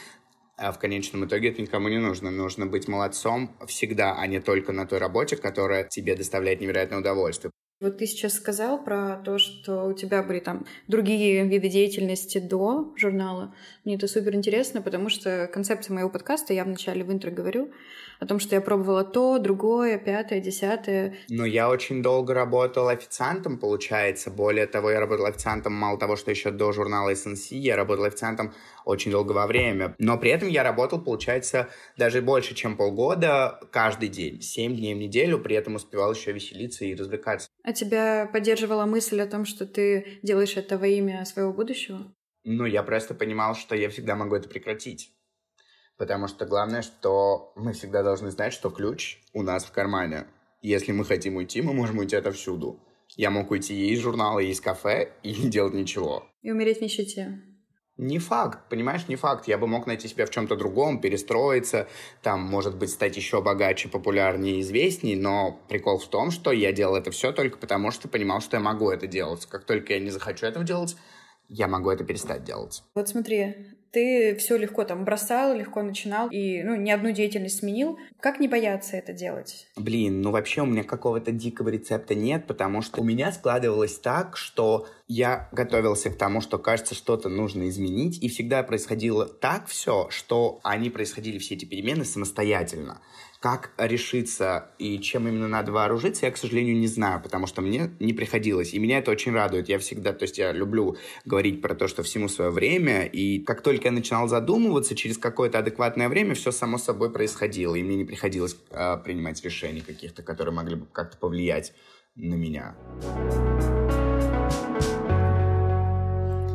а 0.56 0.72
в 0.72 0.78
конечном 0.78 1.24
итоге 1.24 1.50
это 1.50 1.62
никому 1.62 1.88
не 1.88 1.98
нужно. 1.98 2.30
Нужно 2.30 2.66
быть 2.66 2.88
молодцом 2.88 3.56
всегда, 3.66 4.14
а 4.18 4.26
не 4.26 4.40
только 4.40 4.72
на 4.72 4.86
той 4.86 4.98
работе, 4.98 5.36
которая 5.36 5.84
тебе 5.84 6.14
доставляет 6.14 6.60
невероятное 6.60 6.98
удовольствие. 6.98 7.50
Вот 7.80 7.98
ты 7.98 8.06
сейчас 8.06 8.34
сказал 8.34 8.84
про 8.84 9.16
то, 9.24 9.38
что 9.38 9.86
у 9.86 9.92
тебя 9.92 10.22
были 10.22 10.38
там 10.38 10.66
другие 10.86 11.44
виды 11.48 11.68
деятельности 11.68 12.38
до 12.38 12.92
журнала. 12.96 13.54
Мне 13.84 13.96
это 13.96 14.06
супер 14.06 14.36
интересно, 14.36 14.82
потому 14.82 15.08
что 15.08 15.50
концепция 15.52 15.94
моего 15.94 16.08
подкаста, 16.08 16.52
я 16.52 16.64
вначале 16.64 17.02
в 17.02 17.12
интро 17.12 17.32
говорю, 17.32 17.72
о 18.22 18.26
том, 18.26 18.38
что 18.38 18.54
я 18.54 18.60
пробовала 18.60 19.02
то, 19.02 19.38
другое, 19.38 19.98
пятое, 19.98 20.40
десятое. 20.40 21.16
Ну, 21.28 21.44
я 21.44 21.68
очень 21.68 22.02
долго 22.02 22.34
работал 22.34 22.86
официантом, 22.86 23.58
получается. 23.58 24.30
Более 24.30 24.68
того, 24.68 24.92
я 24.92 25.00
работал 25.00 25.26
официантом 25.26 25.72
мало 25.72 25.98
того, 25.98 26.14
что 26.14 26.30
еще 26.30 26.52
до 26.52 26.70
журнала 26.70 27.12
SNC, 27.12 27.56
я 27.56 27.74
работал 27.74 28.04
официантом 28.04 28.54
очень 28.84 29.10
долго 29.10 29.32
во 29.32 29.48
время. 29.48 29.96
Но 29.98 30.18
при 30.18 30.30
этом 30.30 30.48
я 30.48 30.62
работал, 30.62 31.00
получается, 31.00 31.68
даже 31.96 32.22
больше, 32.22 32.54
чем 32.54 32.76
полгода 32.76 33.58
каждый 33.72 34.08
день. 34.08 34.40
Семь 34.40 34.76
дней 34.76 34.94
в 34.94 34.98
неделю, 34.98 35.40
при 35.40 35.56
этом 35.56 35.74
успевал 35.74 36.12
еще 36.12 36.30
веселиться 36.30 36.84
и 36.84 36.94
развлекаться. 36.94 37.48
А 37.64 37.72
тебя 37.72 38.30
поддерживала 38.32 38.86
мысль 38.86 39.20
о 39.20 39.26
том, 39.26 39.44
что 39.44 39.66
ты 39.66 40.20
делаешь 40.22 40.56
это 40.56 40.78
во 40.78 40.86
имя 40.86 41.24
своего 41.24 41.52
будущего? 41.52 42.14
Ну, 42.44 42.66
я 42.66 42.84
просто 42.84 43.14
понимал, 43.14 43.56
что 43.56 43.74
я 43.74 43.88
всегда 43.88 44.14
могу 44.14 44.36
это 44.36 44.48
прекратить. 44.48 45.12
Потому 46.02 46.26
что 46.26 46.46
главное, 46.46 46.82
что 46.82 47.52
мы 47.54 47.74
всегда 47.74 48.02
должны 48.02 48.32
знать, 48.32 48.52
что 48.52 48.70
ключ 48.70 49.20
у 49.32 49.44
нас 49.44 49.64
в 49.64 49.70
кармане. 49.70 50.26
Если 50.60 50.90
мы 50.90 51.04
хотим 51.04 51.36
уйти, 51.36 51.62
мы 51.62 51.72
можем 51.72 51.98
уйти 51.98 52.16
отовсюду. 52.16 52.80
Я 53.10 53.30
мог 53.30 53.52
уйти 53.52 53.72
и 53.72 53.92
из 53.92 54.00
журнала, 54.00 54.40
и 54.40 54.48
из 54.48 54.60
кафе, 54.60 55.12
и 55.22 55.32
не 55.32 55.48
делать 55.48 55.74
ничего. 55.74 56.26
И 56.42 56.50
умереть 56.50 56.78
в 56.78 56.80
нищете. 56.80 57.38
Не 57.98 58.18
факт, 58.18 58.68
понимаешь, 58.68 59.06
не 59.06 59.14
факт. 59.14 59.46
Я 59.46 59.58
бы 59.58 59.68
мог 59.68 59.86
найти 59.86 60.08
себя 60.08 60.26
в 60.26 60.30
чем-то 60.30 60.56
другом, 60.56 61.00
перестроиться, 61.00 61.86
там, 62.20 62.40
может 62.40 62.76
быть, 62.76 62.90
стать 62.90 63.16
еще 63.16 63.40
богаче, 63.40 63.88
популярнее, 63.88 64.60
известней, 64.60 65.14
но 65.14 65.60
прикол 65.68 66.00
в 66.00 66.08
том, 66.08 66.32
что 66.32 66.50
я 66.50 66.72
делал 66.72 66.96
это 66.96 67.12
все 67.12 67.30
только 67.30 67.58
потому, 67.58 67.92
что 67.92 68.08
понимал, 68.08 68.40
что 68.40 68.56
я 68.56 68.60
могу 68.60 68.90
это 68.90 69.06
делать. 69.06 69.46
Как 69.46 69.62
только 69.62 69.92
я 69.92 70.00
не 70.00 70.10
захочу 70.10 70.46
этого 70.46 70.64
делать, 70.64 70.96
я 71.48 71.68
могу 71.68 71.90
это 71.90 72.02
перестать 72.02 72.42
делать. 72.42 72.82
Вот 72.96 73.08
смотри, 73.08 73.54
ты 73.92 74.34
все 74.36 74.56
легко 74.56 74.84
там 74.84 75.04
бросал, 75.04 75.54
легко 75.54 75.82
начинал 75.82 76.28
и 76.30 76.62
ну, 76.62 76.74
ни 76.76 76.90
одну 76.90 77.12
деятельность 77.12 77.58
сменил. 77.58 77.98
Как 78.20 78.40
не 78.40 78.48
бояться 78.48 78.96
это 78.96 79.12
делать? 79.12 79.66
Блин, 79.76 80.22
ну 80.22 80.30
вообще 80.30 80.62
у 80.62 80.66
меня 80.66 80.82
какого-то 80.82 81.30
дикого 81.30 81.68
рецепта 81.68 82.14
нет, 82.14 82.46
потому 82.46 82.80
что 82.82 83.00
у 83.00 83.04
меня 83.04 83.30
складывалось 83.32 83.98
так, 83.98 84.36
что 84.36 84.88
я 85.08 85.48
готовился 85.52 86.10
к 86.10 86.16
тому, 86.16 86.40
что 86.40 86.58
кажется, 86.58 86.94
что-то 86.94 87.28
нужно 87.28 87.68
изменить, 87.68 88.22
и 88.22 88.28
всегда 88.28 88.62
происходило 88.62 89.26
так 89.26 89.66
все, 89.66 90.08
что 90.10 90.60
они 90.62 90.88
происходили 90.88 91.38
все 91.38 91.54
эти 91.54 91.66
перемены 91.66 92.04
самостоятельно. 92.06 93.00
Как 93.42 93.72
решиться 93.76 94.68
и 94.78 95.00
чем 95.00 95.26
именно 95.26 95.48
надо 95.48 95.72
вооружиться, 95.72 96.26
я, 96.26 96.30
к 96.30 96.36
сожалению, 96.36 96.76
не 96.76 96.86
знаю, 96.86 97.20
потому 97.20 97.48
что 97.48 97.60
мне 97.60 97.90
не 97.98 98.12
приходилось. 98.12 98.72
И 98.72 98.78
меня 98.78 98.98
это 98.98 99.10
очень 99.10 99.32
радует. 99.32 99.68
Я 99.68 99.80
всегда, 99.80 100.12
то 100.12 100.22
есть 100.22 100.38
я 100.38 100.52
люблю 100.52 100.96
говорить 101.24 101.60
про 101.60 101.74
то, 101.74 101.88
что 101.88 102.04
всему 102.04 102.28
свое 102.28 102.52
время. 102.52 103.04
И 103.04 103.40
как 103.40 103.62
только 103.62 103.88
я 103.88 103.90
начинал 103.90 104.28
задумываться, 104.28 104.94
через 104.94 105.18
какое-то 105.18 105.58
адекватное 105.58 106.08
время 106.08 106.36
все 106.36 106.52
само 106.52 106.78
собой 106.78 107.12
происходило. 107.12 107.74
И 107.74 107.82
мне 107.82 107.96
не 107.96 108.04
приходилось 108.04 108.56
э, 108.70 108.98
принимать 108.98 109.42
решений 109.44 109.80
каких-то, 109.80 110.22
которые 110.22 110.54
могли 110.54 110.76
бы 110.76 110.86
как-то 110.86 111.16
повлиять 111.16 111.72
на 112.14 112.34
меня. 112.34 112.76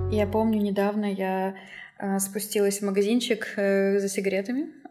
Я 0.10 0.26
помню, 0.26 0.62
недавно 0.62 1.12
я 1.12 1.56
э, 2.00 2.18
спустилась 2.20 2.80
в 2.80 2.86
магазинчик 2.86 3.46
э, 3.58 4.00
за 4.00 4.08
сигаретами 4.08 4.68
а, 4.84 4.87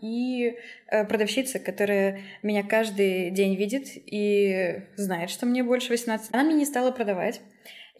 и 0.00 0.56
э, 0.88 1.04
продавщица, 1.04 1.58
которая 1.58 2.20
меня 2.42 2.62
каждый 2.62 3.30
день 3.30 3.56
видит 3.56 3.88
и 3.94 4.82
знает, 4.96 5.30
что 5.30 5.46
мне 5.46 5.62
больше 5.62 5.90
18, 5.90 6.32
она 6.32 6.44
мне 6.44 6.54
не 6.54 6.64
стала 6.66 6.90
продавать. 6.90 7.40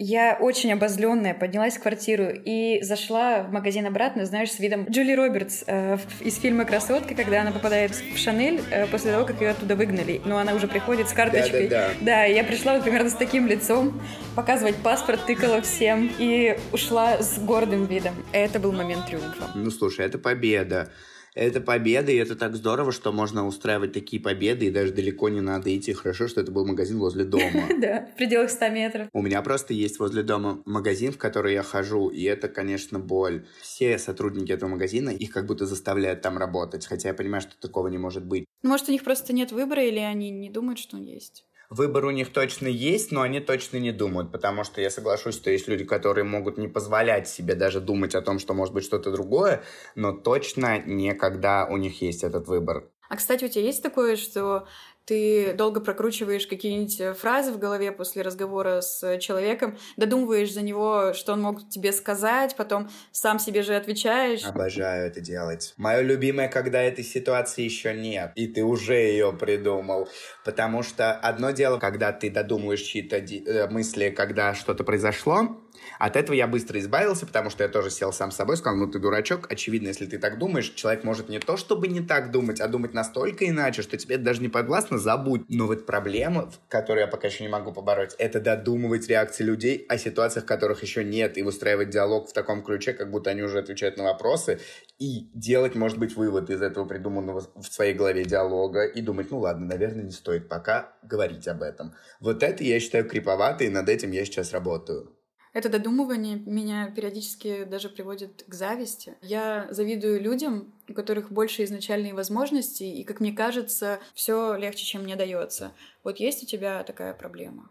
Я 0.02 0.38
очень 0.40 0.72
обозленная 0.72 1.34
поднялась 1.34 1.76
в 1.76 1.82
квартиру 1.82 2.28
и 2.32 2.80
зашла 2.80 3.42
в 3.42 3.52
магазин 3.52 3.84
обратно, 3.84 4.24
знаешь, 4.24 4.50
с 4.50 4.58
видом 4.58 4.86
Джули 4.88 5.12
Робертс 5.12 5.62
э, 5.66 5.98
из 6.20 6.38
фильма 6.38 6.64
«Красотка», 6.64 7.14
когда 7.14 7.42
она 7.42 7.52
попадает 7.52 7.90
в 7.94 8.16
Шанель 8.16 8.62
э, 8.70 8.86
после 8.86 9.12
того, 9.12 9.26
как 9.26 9.42
ее 9.42 9.50
оттуда 9.50 9.76
выгнали. 9.76 10.22
Но 10.24 10.38
она 10.38 10.54
уже 10.54 10.68
приходит 10.68 11.10
с 11.10 11.12
карточкой. 11.12 11.68
Да, 11.68 11.88
да, 11.88 11.94
да. 12.00 12.04
да, 12.06 12.24
я 12.24 12.44
пришла 12.44 12.76
вот 12.76 12.84
примерно 12.84 13.10
с 13.10 13.14
таким 13.14 13.46
лицом, 13.46 14.00
показывать 14.34 14.76
паспорт, 14.76 15.26
тыкала 15.26 15.60
всем 15.60 16.10
и 16.18 16.56
ушла 16.72 17.20
с 17.20 17.38
гордым 17.38 17.84
видом. 17.84 18.14
Это 18.32 18.58
был 18.58 18.72
момент 18.72 19.04
триумфа. 19.04 19.50
Ну, 19.54 19.70
слушай, 19.70 20.06
это 20.06 20.16
победа 20.16 20.90
это 21.34 21.60
победа, 21.60 22.12
и 22.12 22.16
это 22.16 22.36
так 22.36 22.56
здорово, 22.56 22.92
что 22.92 23.12
можно 23.12 23.46
устраивать 23.46 23.92
такие 23.92 24.20
победы, 24.20 24.66
и 24.66 24.70
даже 24.70 24.92
далеко 24.92 25.28
не 25.28 25.40
надо 25.40 25.74
идти. 25.76 25.92
Хорошо, 25.92 26.28
что 26.28 26.40
это 26.40 26.52
был 26.52 26.66
магазин 26.66 26.98
возле 26.98 27.24
дома. 27.24 27.68
Да, 27.80 28.06
в 28.12 28.16
пределах 28.16 28.50
100 28.50 28.68
метров. 28.68 29.08
У 29.12 29.22
меня 29.22 29.40
просто 29.40 29.72
есть 29.72 29.98
возле 29.98 30.22
дома 30.22 30.60
магазин, 30.66 31.12
в 31.12 31.18
который 31.18 31.54
я 31.54 31.62
хожу, 31.62 32.08
и 32.08 32.24
это, 32.24 32.48
конечно, 32.48 32.98
боль. 32.98 33.46
Все 33.62 33.98
сотрудники 33.98 34.52
этого 34.52 34.68
магазина, 34.68 35.10
их 35.10 35.30
как 35.30 35.46
будто 35.46 35.64
заставляют 35.66 36.20
там 36.20 36.36
работать, 36.36 36.86
хотя 36.86 37.08
я 37.08 37.14
понимаю, 37.14 37.40
что 37.40 37.58
такого 37.58 37.88
не 37.88 37.96
может 37.96 38.24
быть. 38.24 38.44
Может, 38.62 38.88
у 38.88 38.92
них 38.92 39.02
просто 39.02 39.32
нет 39.32 39.52
выбора, 39.52 39.82
или 39.82 39.98
они 39.98 40.30
не 40.30 40.50
думают, 40.50 40.78
что 40.78 40.96
он 40.96 41.04
есть? 41.04 41.46
Выбор 41.70 42.04
у 42.04 42.10
них 42.10 42.32
точно 42.32 42.66
есть, 42.66 43.12
но 43.12 43.22
они 43.22 43.40
точно 43.40 43.78
не 43.78 43.92
думают, 43.92 44.30
потому 44.32 44.64
что 44.64 44.80
я 44.80 44.90
соглашусь, 44.90 45.36
что 45.36 45.50
есть 45.50 45.68
люди, 45.68 45.84
которые 45.84 46.24
могут 46.24 46.58
не 46.58 46.68
позволять 46.68 47.28
себе 47.28 47.54
даже 47.54 47.80
думать 47.80 48.14
о 48.14 48.22
том, 48.22 48.38
что 48.38 48.52
может 48.52 48.74
быть 48.74 48.84
что-то 48.84 49.10
другое, 49.12 49.62
но 49.94 50.12
точно 50.12 50.78
не 50.80 51.14
когда 51.14 51.66
у 51.66 51.76
них 51.76 52.02
есть 52.02 52.24
этот 52.24 52.48
выбор. 52.48 52.90
А, 53.08 53.16
кстати, 53.16 53.44
у 53.44 53.48
тебя 53.48 53.64
есть 53.64 53.82
такое, 53.82 54.14
что 54.14 54.68
ты 55.10 55.54
долго 55.54 55.80
прокручиваешь 55.80 56.46
какие-нибудь 56.46 57.00
э, 57.00 57.14
фразы 57.14 57.50
в 57.50 57.58
голове 57.58 57.90
после 57.90 58.22
разговора 58.22 58.80
с 58.80 59.18
человеком, 59.18 59.76
додумываешь 59.96 60.52
за 60.52 60.62
него, 60.62 61.14
что 61.14 61.32
он 61.32 61.42
мог 61.42 61.68
тебе 61.68 61.92
сказать, 61.92 62.54
потом 62.54 62.88
сам 63.10 63.40
себе 63.40 63.62
же 63.62 63.74
отвечаешь. 63.74 64.44
Обожаю 64.44 65.08
это 65.08 65.20
делать. 65.20 65.74
Мое 65.76 66.02
любимое, 66.02 66.46
когда 66.46 66.80
этой 66.80 67.02
ситуации 67.02 67.64
еще 67.64 67.92
нет, 67.92 68.30
и 68.36 68.46
ты 68.46 68.62
уже 68.62 68.94
ее 68.94 69.32
придумал. 69.32 70.08
Потому 70.44 70.84
что 70.84 71.10
одно 71.12 71.50
дело, 71.50 71.80
когда 71.80 72.12
ты 72.12 72.30
додумываешь 72.30 72.82
чьи-то 72.82 73.16
э, 73.16 73.68
мысли, 73.68 74.10
когда 74.10 74.54
что-то 74.54 74.84
произошло, 74.84 75.60
от 75.98 76.16
этого 76.16 76.34
я 76.34 76.46
быстро 76.46 76.78
избавился, 76.80 77.26
потому 77.26 77.50
что 77.50 77.62
я 77.62 77.68
тоже 77.68 77.90
сел 77.90 78.12
сам 78.12 78.30
с 78.30 78.36
собой, 78.36 78.56
сказал, 78.56 78.78
ну 78.78 78.90
ты 78.90 78.98
дурачок, 78.98 79.46
очевидно, 79.50 79.88
если 79.88 80.06
ты 80.06 80.18
так 80.18 80.38
думаешь, 80.38 80.70
человек 80.70 81.04
может 81.04 81.28
не 81.28 81.38
то, 81.38 81.56
чтобы 81.56 81.88
не 81.88 82.00
так 82.00 82.30
думать, 82.30 82.60
а 82.60 82.68
думать 82.68 82.94
настолько 82.94 83.48
иначе, 83.48 83.82
что 83.82 83.96
тебе 83.96 84.16
даже 84.18 84.40
не 84.40 84.48
подвластно, 84.48 84.98
забудь. 84.98 85.42
Но 85.48 85.66
вот 85.66 85.86
проблема, 85.86 86.50
которую 86.68 87.02
я 87.02 87.06
пока 87.06 87.28
еще 87.28 87.44
не 87.44 87.50
могу 87.50 87.72
побороть, 87.72 88.14
это 88.18 88.40
додумывать 88.40 89.08
реакции 89.08 89.44
людей 89.44 89.84
о 89.88 89.98
ситуациях, 89.98 90.46
которых 90.46 90.82
еще 90.82 91.04
нет, 91.04 91.36
и 91.36 91.42
выстраивать 91.42 91.90
диалог 91.90 92.28
в 92.28 92.32
таком 92.32 92.62
ключе, 92.62 92.92
как 92.92 93.10
будто 93.10 93.30
они 93.30 93.42
уже 93.42 93.58
отвечают 93.58 93.96
на 93.96 94.04
вопросы, 94.04 94.60
и 94.98 95.30
делать, 95.34 95.74
может 95.74 95.98
быть, 95.98 96.16
вывод 96.16 96.50
из 96.50 96.62
этого 96.62 96.86
придуманного 96.86 97.46
в 97.56 97.64
своей 97.64 97.94
голове 97.94 98.24
диалога, 98.24 98.84
и 98.84 99.00
думать, 99.00 99.30
ну 99.30 99.40
ладно, 99.40 99.66
наверное, 99.66 100.04
не 100.04 100.12
стоит 100.12 100.48
пока 100.48 100.92
говорить 101.02 101.46
об 101.48 101.62
этом. 101.62 101.94
Вот 102.20 102.42
это 102.42 102.64
я 102.64 102.80
считаю 102.80 103.08
криповато, 103.08 103.64
и 103.64 103.68
над 103.68 103.88
этим 103.88 104.10
я 104.12 104.24
сейчас 104.24 104.52
работаю. 104.52 105.14
Это 105.52 105.68
додумывание 105.68 106.36
меня 106.36 106.92
периодически 106.94 107.64
даже 107.64 107.88
приводит 107.88 108.44
к 108.46 108.54
зависти. 108.54 109.14
Я 109.20 109.66
завидую 109.70 110.20
людям, 110.20 110.72
у 110.88 110.94
которых 110.94 111.32
больше 111.32 111.64
изначальные 111.64 112.14
возможности, 112.14 112.84
и, 112.84 113.02
как 113.04 113.20
мне 113.20 113.32
кажется, 113.32 114.00
все 114.14 114.56
легче, 114.56 114.84
чем 114.84 115.02
мне 115.02 115.16
дается. 115.16 115.72
Вот 116.04 116.20
есть 116.20 116.42
у 116.44 116.46
тебя 116.46 116.84
такая 116.84 117.14
проблема? 117.14 117.70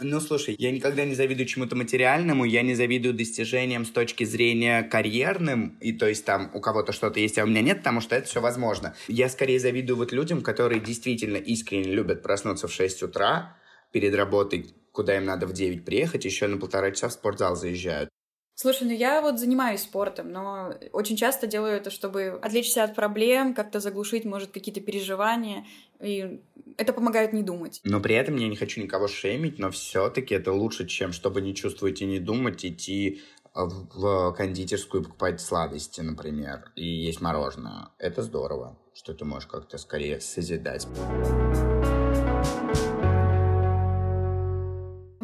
Ну, 0.00 0.20
слушай, 0.20 0.56
я 0.58 0.72
никогда 0.72 1.04
не 1.04 1.14
завидую 1.14 1.46
чему-то 1.46 1.76
материальному, 1.76 2.44
я 2.44 2.62
не 2.62 2.74
завидую 2.74 3.14
достижениям 3.14 3.84
с 3.84 3.90
точки 3.90 4.24
зрения 4.24 4.82
карьерным, 4.82 5.76
и 5.80 5.92
то 5.92 6.08
есть 6.08 6.24
там 6.24 6.50
у 6.54 6.60
кого-то 6.60 6.92
что-то 6.92 7.20
есть, 7.20 7.38
а 7.38 7.44
у 7.44 7.46
меня 7.46 7.60
нет, 7.60 7.78
потому 7.78 8.00
что 8.00 8.16
это 8.16 8.26
все 8.26 8.40
возможно. 8.40 8.96
Я 9.06 9.28
скорее 9.28 9.60
завидую 9.60 9.98
вот 9.98 10.12
людям, 10.12 10.40
которые 10.40 10.80
действительно 10.80 11.36
искренне 11.36 11.92
любят 11.92 12.22
проснуться 12.22 12.68
в 12.68 12.72
6 12.72 13.02
утра 13.02 13.56
перед 13.92 14.14
работой, 14.14 14.74
куда 14.92 15.16
им 15.16 15.24
надо 15.24 15.46
в 15.46 15.52
9 15.52 15.84
приехать, 15.84 16.24
еще 16.24 16.46
на 16.46 16.58
полтора 16.58 16.90
часа 16.92 17.08
в 17.08 17.12
спортзал 17.12 17.56
заезжают. 17.56 18.08
Слушай, 18.54 18.86
ну 18.86 18.92
я 18.92 19.22
вот 19.22 19.40
занимаюсь 19.40 19.80
спортом, 19.80 20.30
но 20.30 20.74
очень 20.92 21.16
часто 21.16 21.46
делаю 21.46 21.74
это, 21.74 21.90
чтобы 21.90 22.38
отвлечься 22.42 22.84
от 22.84 22.94
проблем, 22.94 23.54
как-то 23.54 23.80
заглушить, 23.80 24.24
может, 24.24 24.50
какие-то 24.50 24.80
переживания, 24.80 25.64
и 26.00 26.40
это 26.76 26.92
помогает 26.92 27.32
не 27.32 27.42
думать. 27.42 27.80
Но 27.82 27.98
при 27.98 28.14
этом 28.14 28.36
я 28.36 28.48
не 28.48 28.56
хочу 28.56 28.82
никого 28.82 29.08
шеймить, 29.08 29.58
но 29.58 29.70
все-таки 29.70 30.34
это 30.34 30.52
лучше, 30.52 30.86
чем 30.86 31.12
чтобы 31.12 31.40
не 31.40 31.54
чувствовать 31.54 32.02
и 32.02 32.04
не 32.04 32.18
думать, 32.18 32.64
идти 32.64 33.22
в 33.54 34.32
кондитерскую 34.36 35.02
покупать 35.02 35.40
сладости, 35.40 36.00
например, 36.02 36.72
и 36.76 36.86
есть 36.86 37.20
мороженое. 37.20 37.88
Это 37.98 38.22
здорово, 38.22 38.78
что 38.94 39.14
ты 39.14 39.24
можешь 39.24 39.48
как-то 39.48 39.78
скорее 39.78 40.20
созидать. 40.20 40.86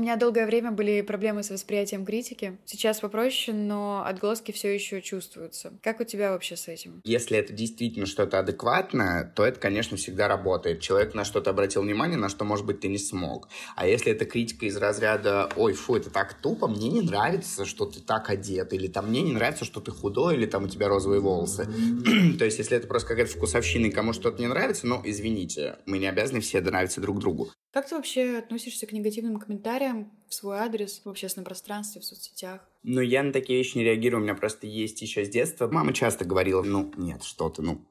Меня 0.08 0.16
долгое 0.16 0.46
время 0.46 0.70
были 0.70 1.02
проблемы 1.02 1.42
с 1.42 1.50
восприятием 1.50 2.06
критики. 2.06 2.56
Сейчас 2.64 3.00
попроще, 3.00 3.54
но 3.54 4.02
отголоски 4.06 4.52
все 4.52 4.72
еще 4.72 5.02
чувствуются. 5.02 5.74
Как 5.82 6.00
у 6.00 6.04
тебя 6.04 6.30
вообще 6.30 6.56
с 6.56 6.66
этим? 6.66 7.02
Если 7.04 7.36
это 7.36 7.52
действительно 7.52 8.06
что-то 8.06 8.38
адекватное, 8.38 9.30
то 9.36 9.44
это, 9.44 9.60
конечно, 9.60 9.98
всегда 9.98 10.26
работает. 10.26 10.80
Человек 10.80 11.12
на 11.12 11.26
что-то 11.26 11.50
обратил 11.50 11.82
внимание, 11.82 12.16
на 12.16 12.30
что, 12.30 12.46
может 12.46 12.64
быть, 12.64 12.80
ты 12.80 12.88
не 12.88 12.96
смог. 12.96 13.50
А 13.76 13.86
если 13.86 14.10
это 14.10 14.24
критика 14.24 14.64
из 14.64 14.78
разряда 14.78 15.50
«Ой, 15.56 15.74
фу, 15.74 15.96
это 15.96 16.08
так 16.08 16.40
тупо, 16.40 16.68
мне 16.68 16.88
не 16.88 17.02
нравится, 17.02 17.66
что 17.66 17.84
ты 17.84 18.00
так 18.00 18.30
одет», 18.30 18.72
или 18.72 18.86
там 18.86 19.10
«Мне 19.10 19.20
не 19.20 19.32
нравится, 19.32 19.66
что 19.66 19.82
ты 19.82 19.90
худой», 19.90 20.36
или 20.36 20.46
там 20.46 20.64
«У 20.64 20.68
тебя 20.68 20.88
розовые 20.88 21.20
волосы». 21.20 21.68
то 22.38 22.46
есть, 22.46 22.56
если 22.56 22.78
это 22.78 22.86
просто 22.86 23.08
какая-то 23.08 23.32
вкусовщина, 23.32 23.86
и 23.86 23.90
кому 23.90 24.14
что-то 24.14 24.40
не 24.40 24.48
нравится, 24.48 24.86
ну, 24.86 25.02
извините, 25.04 25.76
мы 25.84 25.98
не 25.98 26.06
обязаны 26.06 26.40
все 26.40 26.62
нравиться 26.62 27.02
друг 27.02 27.18
другу. 27.18 27.50
Как 27.70 27.86
ты 27.86 27.94
вообще 27.94 28.38
относишься 28.38 28.86
к 28.86 28.92
негативным 28.92 29.38
комментариям 29.38 30.10
в 30.26 30.34
свой 30.34 30.56
адрес 30.58 31.02
в 31.04 31.08
общественном 31.08 31.44
пространстве, 31.44 32.00
в 32.00 32.04
соцсетях? 32.04 32.66
Ну, 32.82 33.00
я 33.02 33.22
на 33.22 33.32
такие 33.32 33.58
вещи 33.58 33.76
не 33.76 33.84
реагирую. 33.84 34.20
У 34.20 34.24
меня 34.24 34.34
просто 34.34 34.66
есть 34.66 35.02
еще 35.02 35.24
с 35.24 35.28
детства. 35.28 35.68
Мама 35.68 35.92
часто 35.92 36.24
говорила, 36.24 36.62
ну, 36.62 36.90
нет, 36.96 37.22
что 37.22 37.50
ты, 37.50 37.60
ну, 37.60 37.84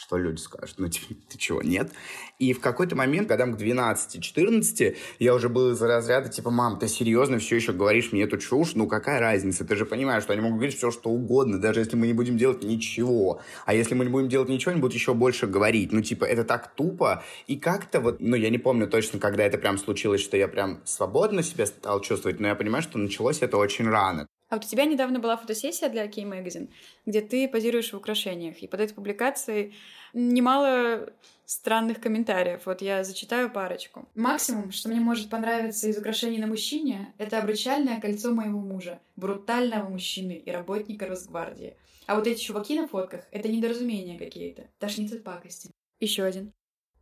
что 0.00 0.16
люди 0.16 0.40
скажут, 0.40 0.76
ну, 0.78 0.88
типа, 0.88 1.14
ты 1.28 1.38
чего, 1.38 1.62
нет? 1.62 1.92
И 2.38 2.52
в 2.52 2.60
какой-то 2.60 2.96
момент, 2.96 3.28
годам 3.28 3.54
к 3.54 3.60
12-14, 3.60 4.96
я 5.18 5.34
уже 5.34 5.48
был 5.48 5.72
из 5.72 5.82
разряда, 5.82 6.28
типа, 6.28 6.50
мам, 6.50 6.78
ты 6.78 6.88
серьезно 6.88 7.38
все 7.38 7.56
еще 7.56 7.72
говоришь 7.72 8.12
мне 8.12 8.22
эту 8.22 8.38
чушь? 8.38 8.74
Ну, 8.74 8.86
какая 8.86 9.20
разница? 9.20 9.64
Ты 9.64 9.76
же 9.76 9.84
понимаешь, 9.84 10.22
что 10.22 10.32
они 10.32 10.40
могут 10.40 10.56
говорить 10.56 10.76
все, 10.76 10.90
что 10.90 11.10
угодно, 11.10 11.60
даже 11.60 11.80
если 11.80 11.96
мы 11.96 12.06
не 12.06 12.14
будем 12.14 12.38
делать 12.38 12.62
ничего. 12.62 13.42
А 13.66 13.74
если 13.74 13.94
мы 13.94 14.04
не 14.04 14.10
будем 14.10 14.28
делать 14.28 14.48
ничего, 14.48 14.72
они 14.72 14.80
будут 14.80 14.94
еще 14.94 15.12
больше 15.12 15.46
говорить. 15.46 15.92
Ну, 15.92 16.00
типа, 16.00 16.24
это 16.24 16.44
так 16.44 16.74
тупо. 16.74 17.22
И 17.46 17.56
как-то 17.56 18.00
вот, 18.00 18.20
ну, 18.20 18.36
я 18.36 18.48
не 18.48 18.58
помню 18.58 18.88
точно, 18.88 19.18
когда 19.18 19.44
это 19.44 19.58
прям 19.58 19.76
случилось, 19.76 20.22
что 20.22 20.36
я 20.36 20.48
прям 20.48 20.80
свободно 20.84 21.42
себя 21.42 21.66
стал 21.66 22.00
чувствовать, 22.00 22.40
но 22.40 22.48
я 22.48 22.54
понимаю, 22.54 22.82
что 22.82 22.98
началось 22.98 23.42
это 23.42 23.58
очень 23.58 23.86
рано. 23.88 24.26
А 24.50 24.56
вот 24.56 24.64
у 24.64 24.68
тебя 24.68 24.84
недавно 24.84 25.20
была 25.20 25.36
фотосессия 25.36 25.88
для 25.88 26.06
Key 26.06 26.24
Magazine, 26.24 26.70
где 27.06 27.20
ты 27.20 27.48
позируешь 27.48 27.92
в 27.92 27.96
украшениях. 27.96 28.58
И 28.58 28.66
под 28.66 28.80
этой 28.80 28.94
публикацией 28.94 29.74
немало 30.12 31.12
странных 31.46 32.00
комментариев. 32.00 32.66
Вот 32.66 32.82
я 32.82 33.04
зачитаю 33.04 33.48
парочку. 33.48 34.08
Максимум, 34.16 34.72
что 34.72 34.88
мне 34.88 34.98
может 34.98 35.30
понравиться 35.30 35.88
из 35.88 35.96
украшений 35.96 36.38
на 36.38 36.48
мужчине, 36.48 37.14
это 37.16 37.38
обручальное 37.38 38.00
кольцо 38.00 38.34
моего 38.34 38.58
мужа, 38.58 39.00
брутального 39.14 39.88
мужчины 39.88 40.32
и 40.44 40.50
работника 40.50 41.06
Росгвардии. 41.06 41.76
А 42.06 42.16
вот 42.16 42.26
эти 42.26 42.40
чуваки 42.40 42.78
на 42.78 42.88
фотках— 42.88 43.26
это 43.30 43.48
недоразумения 43.48 44.18
какие-то. 44.18 44.68
Тошнит 44.80 45.12
от 45.12 45.22
пакости. 45.22 45.70
Еще 46.00 46.24
один. 46.24 46.52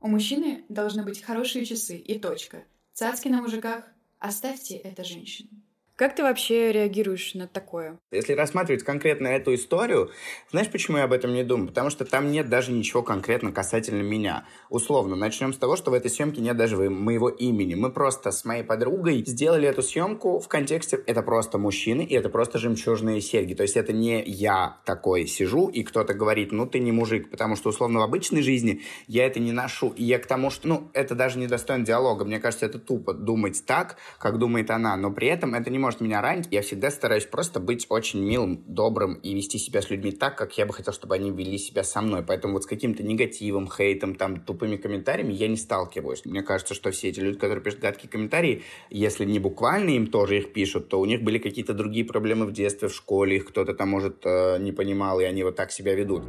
У 0.00 0.09
мужчины 0.09 0.64
должны 0.69 1.02
быть 1.02 1.23
хорошие 1.23 1.64
часы 1.64 1.97
и 1.97 2.19
точка. 2.19 2.64
Цацки 2.93 3.28
на 3.28 3.40
мужиках. 3.40 3.85
Оставьте 4.19 4.76
это 4.76 5.02
женщинам. 5.02 5.62
Как 5.99 6.14
ты 6.14 6.23
вообще 6.23 6.71
реагируешь 6.71 7.35
на 7.35 7.49
такое? 7.49 7.99
Если 8.12 8.33
рассматривать 8.33 8.85
конкретно 8.85 9.26
эту 9.26 9.52
историю, 9.57 10.12
знаешь, 10.49 10.71
почему 10.71 10.99
я 10.99 11.02
об 11.02 11.12
этом 11.12 11.35
не 11.35 11.43
думаю? 11.43 11.67
Потому 11.67 11.90
что 11.90 12.05
там 12.05 12.31
нет 12.31 12.49
даже 12.49 12.71
ничего 12.71 13.02
конкретно 13.02 13.50
касательно 13.50 14.02
меня. 14.02 14.45
Условно, 14.71 15.17
начнем 15.17 15.52
с 15.52 15.59
того, 15.59 15.75
что 15.75 15.90
в 15.90 15.95
этой 15.95 16.09
съемке 16.09 16.40
нет 16.40 16.57
даже 16.57 16.76
моего 16.88 17.28
имени. 17.28 17.75
Мы 17.75 17.90
просто 17.90 18.31
с 18.31 18.45
моей 18.45 18.62
подругой 18.62 19.25
сделали 19.26 19.67
эту 19.67 19.83
съемку 19.83 20.38
в 20.38 20.47
контексте 20.47 21.02
это 21.05 21.21
просто 21.23 21.59
мужчины 21.59 22.02
и 22.02 22.14
это 22.14 22.28
просто 22.28 22.59
жемчужные 22.59 23.21
серьги. 23.21 23.55
То 23.55 23.64
есть 23.64 23.76
это 23.76 23.93
не 23.93 24.23
я 24.23 24.76
такой 24.85 25.26
сижу 25.26 25.67
и 25.67 25.83
кто-то 25.83 26.14
говорит, 26.14 26.52
ну 26.52 26.67
ты 26.67 26.78
не 26.78 26.93
мужик, 26.93 27.28
потому 27.28 27.57
что 27.57 27.71
условно 27.71 27.99
в 27.99 28.02
обычной 28.02 28.43
жизни 28.43 28.83
я 29.09 29.26
это 29.26 29.40
не 29.40 29.50
ношу. 29.50 29.88
И 29.97 30.05
я 30.05 30.21
к 30.21 30.26
тому, 30.26 30.50
что, 30.50 30.69
ну, 30.69 30.90
это 30.93 31.17
даже 31.17 31.40
не 31.40 31.49
достойно 31.49 31.85
диалога. 31.85 32.25
Мне 32.25 32.38
кажется, 32.38 32.67
это 32.67 32.78
тупо 32.78 33.14
думать 33.14 33.64
так, 33.67 33.97
как 34.21 34.38
думает 34.38 34.71
она, 34.71 34.97
но 34.97 35.11
при 35.11 35.26
этом 35.26 35.57
это 35.57 35.69
не 35.71 35.78
может 35.78 35.88
может 35.88 36.02
меня 36.02 36.21
ранить, 36.21 36.49
я 36.50 36.61
всегда 36.61 36.90
стараюсь 36.90 37.25
просто 37.25 37.61
быть 37.61 37.87
очень 37.88 38.23
милым, 38.23 38.62
добрым 38.66 39.14
и 39.14 39.35
вести 39.35 39.57
себя 39.57 39.80
с 39.80 39.88
людьми 39.88 40.12
так, 40.12 40.37
как 40.37 40.59
я 40.59 40.66
бы 40.66 40.75
хотел, 40.75 40.92
чтобы 40.92 41.14
они 41.14 41.30
вели 41.30 41.57
себя 41.57 41.83
со 41.83 42.02
мной. 42.02 42.23
Поэтому 42.23 42.52
вот 42.52 42.64
с 42.64 42.66
каким-то 42.66 43.02
негативом, 43.02 43.71
хейтом, 43.71 44.14
там, 44.14 44.38
тупыми 44.38 44.76
комментариями 44.76 45.33
я 45.33 45.49
не 45.49 45.57
сталкиваюсь. 45.57 46.26
Мне 46.26 46.42
кажется, 46.42 46.75
что 46.75 46.90
все 46.90 47.09
эти 47.09 47.21
люди, 47.21 47.38
которые 47.38 47.64
пишут 47.64 47.80
гадкие 47.80 48.11
комментарии, 48.11 48.64
если 48.90 49.25
не 49.25 49.38
буквально 49.38 49.88
им 49.88 50.09
тоже 50.09 50.37
их 50.37 50.52
пишут, 50.52 50.90
то 50.90 51.00
у 51.00 51.07
них 51.07 51.23
были 51.23 51.38
какие-то 51.38 51.73
другие 51.73 52.04
проблемы 52.04 52.45
в 52.45 52.52
детстве, 52.52 52.88
в 52.88 52.95
школе, 52.95 53.37
их 53.37 53.47
кто-то 53.47 53.73
там, 53.73 53.88
может, 53.88 54.26
э, 54.26 54.59
не 54.61 54.73
понимал, 54.73 55.21
и 55.21 55.25
они 55.25 55.42
вот 55.42 55.57
так 55.57 55.73
себя 55.73 55.95
ведут. 55.95 56.25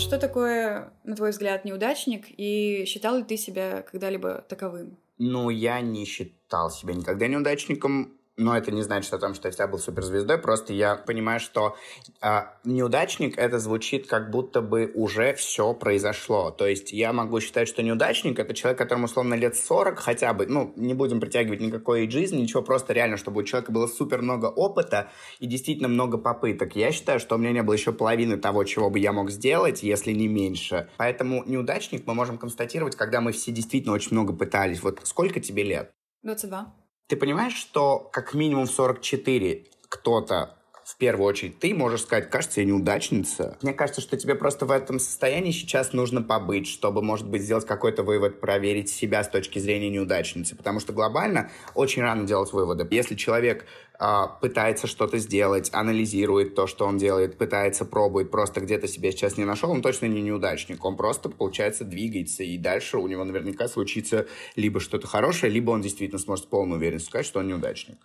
Что 0.00 0.18
такое, 0.18 0.92
на 1.04 1.14
твой 1.14 1.30
взгляд, 1.30 1.64
неудачник, 1.64 2.24
и 2.36 2.84
считал 2.86 3.18
ли 3.18 3.22
ты 3.22 3.36
себя 3.36 3.82
когда-либо 3.82 4.44
таковым? 4.48 4.96
Ну, 5.18 5.50
я 5.50 5.80
не 5.80 6.04
считал 6.04 6.70
себя 6.70 6.94
никогда 6.94 7.26
неудачником 7.26 8.15
но 8.36 8.56
это 8.56 8.70
не 8.70 8.82
значит 8.82 9.12
о 9.14 9.18
том, 9.18 9.34
что 9.34 9.48
я 9.48 9.52
всегда 9.52 9.66
был 9.66 9.78
суперзвездой, 9.78 10.38
просто 10.38 10.72
я 10.72 10.96
понимаю, 10.96 11.40
что 11.40 11.76
э, 12.20 12.42
неудачник 12.64 13.38
это 13.38 13.58
звучит 13.58 14.06
как 14.06 14.30
будто 14.30 14.60
бы 14.60 14.90
уже 14.94 15.34
все 15.34 15.72
произошло. 15.74 16.50
То 16.50 16.66
есть 16.66 16.92
я 16.92 17.12
могу 17.12 17.40
считать, 17.40 17.68
что 17.68 17.82
неудачник 17.82 18.38
это 18.38 18.54
человек, 18.54 18.78
которому 18.78 19.06
условно 19.06 19.34
лет 19.34 19.56
40 19.56 19.98
хотя 19.98 20.34
бы, 20.34 20.46
ну, 20.46 20.72
не 20.76 20.94
будем 20.94 21.20
притягивать 21.20 21.60
никакой 21.60 22.10
жизни, 22.10 22.42
ничего, 22.42 22.62
просто 22.62 22.92
реально, 22.92 23.16
чтобы 23.16 23.40
у 23.40 23.44
человека 23.44 23.72
было 23.72 23.86
супер 23.86 24.22
много 24.22 24.46
опыта 24.46 25.10
и 25.38 25.46
действительно 25.46 25.88
много 25.88 26.18
попыток. 26.18 26.76
Я 26.76 26.92
считаю, 26.92 27.20
что 27.20 27.36
у 27.36 27.38
меня 27.38 27.52
не 27.52 27.62
было 27.62 27.74
еще 27.74 27.92
половины 27.92 28.36
того, 28.36 28.64
чего 28.64 28.90
бы 28.90 28.98
я 28.98 29.12
мог 29.12 29.30
сделать, 29.30 29.82
если 29.82 30.12
не 30.12 30.28
меньше. 30.28 30.88
Поэтому 30.98 31.42
неудачник 31.46 32.06
мы 32.06 32.14
можем 32.14 32.38
констатировать, 32.38 32.96
когда 32.96 33.20
мы 33.20 33.32
все 33.32 33.50
действительно 33.50 33.94
очень 33.94 34.12
много 34.12 34.32
пытались. 34.32 34.82
Вот 34.82 35.00
сколько 35.04 35.40
тебе 35.40 35.62
лет? 35.62 35.90
22. 36.22 36.85
Ты 37.06 37.16
понимаешь, 37.16 37.54
что 37.54 37.98
как 38.12 38.34
минимум 38.34 38.66
44 38.66 39.66
кто-то 39.88 40.58
в 40.86 40.98
первую 40.98 41.26
очередь 41.26 41.58
ты 41.58 41.74
можешь 41.74 42.02
сказать, 42.02 42.30
кажется, 42.30 42.60
я 42.60 42.66
неудачница. 42.66 43.58
Мне 43.60 43.72
кажется, 43.72 44.00
что 44.00 44.16
тебе 44.16 44.36
просто 44.36 44.66
в 44.66 44.70
этом 44.70 45.00
состоянии 45.00 45.50
сейчас 45.50 45.92
нужно 45.92 46.22
побыть, 46.22 46.68
чтобы, 46.68 47.02
может 47.02 47.28
быть, 47.28 47.42
сделать 47.42 47.66
какой-то 47.66 48.04
вывод, 48.04 48.40
проверить 48.40 48.88
себя 48.88 49.24
с 49.24 49.28
точки 49.28 49.58
зрения 49.58 49.90
неудачницы. 49.90 50.54
Потому 50.54 50.78
что 50.78 50.92
глобально 50.92 51.50
очень 51.74 52.02
рано 52.02 52.24
делать 52.24 52.52
выводы. 52.52 52.86
Если 52.92 53.16
человек 53.16 53.66
а, 53.98 54.28
пытается 54.28 54.86
что-то 54.86 55.18
сделать, 55.18 55.70
анализирует 55.72 56.54
то, 56.54 56.68
что 56.68 56.86
он 56.86 56.98
делает, 56.98 57.36
пытается, 57.36 57.84
пробует, 57.84 58.30
просто 58.30 58.60
где-то 58.60 58.86
себя 58.86 59.10
сейчас 59.10 59.36
не 59.36 59.44
нашел, 59.44 59.72
он 59.72 59.82
точно 59.82 60.06
не 60.06 60.22
неудачник. 60.22 60.84
Он 60.84 60.96
просто, 60.96 61.28
получается, 61.30 61.82
двигается, 61.82 62.44
и 62.44 62.56
дальше 62.58 62.98
у 62.98 63.08
него 63.08 63.24
наверняка 63.24 63.66
случится 63.66 64.28
либо 64.54 64.78
что-то 64.78 65.08
хорошее, 65.08 65.50
либо 65.50 65.72
он 65.72 65.80
действительно 65.80 66.20
сможет 66.20 66.44
с 66.44 66.48
полной 66.48 66.76
уверенностью 66.76 67.10
сказать, 67.10 67.26
что 67.26 67.40
он 67.40 67.48
неудачник. 67.48 67.98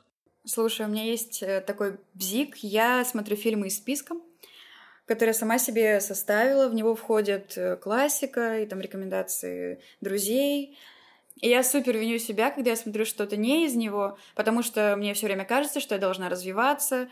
Слушай, 0.46 0.88
у 0.88 0.90
меня 0.90 1.04
есть 1.04 1.44
э, 1.44 1.62
такой 1.62 2.00
бзик. 2.14 2.58
Я 2.58 3.06
смотрю 3.06 3.36
фильмы 3.36 3.68
из 3.68 3.78
списка, 3.78 4.16
который 5.06 5.30
я 5.30 5.34
сама 5.36 5.60
себе 5.60 6.02
составила. 6.02 6.68
В 6.68 6.74
него 6.74 6.96
входит 6.96 7.54
э, 7.58 7.76
классика 7.78 8.60
и 8.60 8.66
там 8.66 8.82
рекомендации 8.82 9.82
друзей. 10.02 10.78
И 11.42 11.50
я 11.50 11.64
супер 11.64 11.98
виню 11.98 12.18
себя, 12.18 12.50
когда 12.52 12.72
я 12.72 12.76
смотрю 12.76 13.06
что-то 13.06 13.38
не 13.38 13.66
из 13.66 13.76
него, 13.76 14.18
потому 14.36 14.64
что 14.64 14.96
мне 14.98 15.14
все 15.14 15.28
время 15.28 15.46
кажется, 15.46 15.80
что 15.80 15.96
я 15.96 16.02
должна 16.02 16.30
развиваться. 16.30 17.10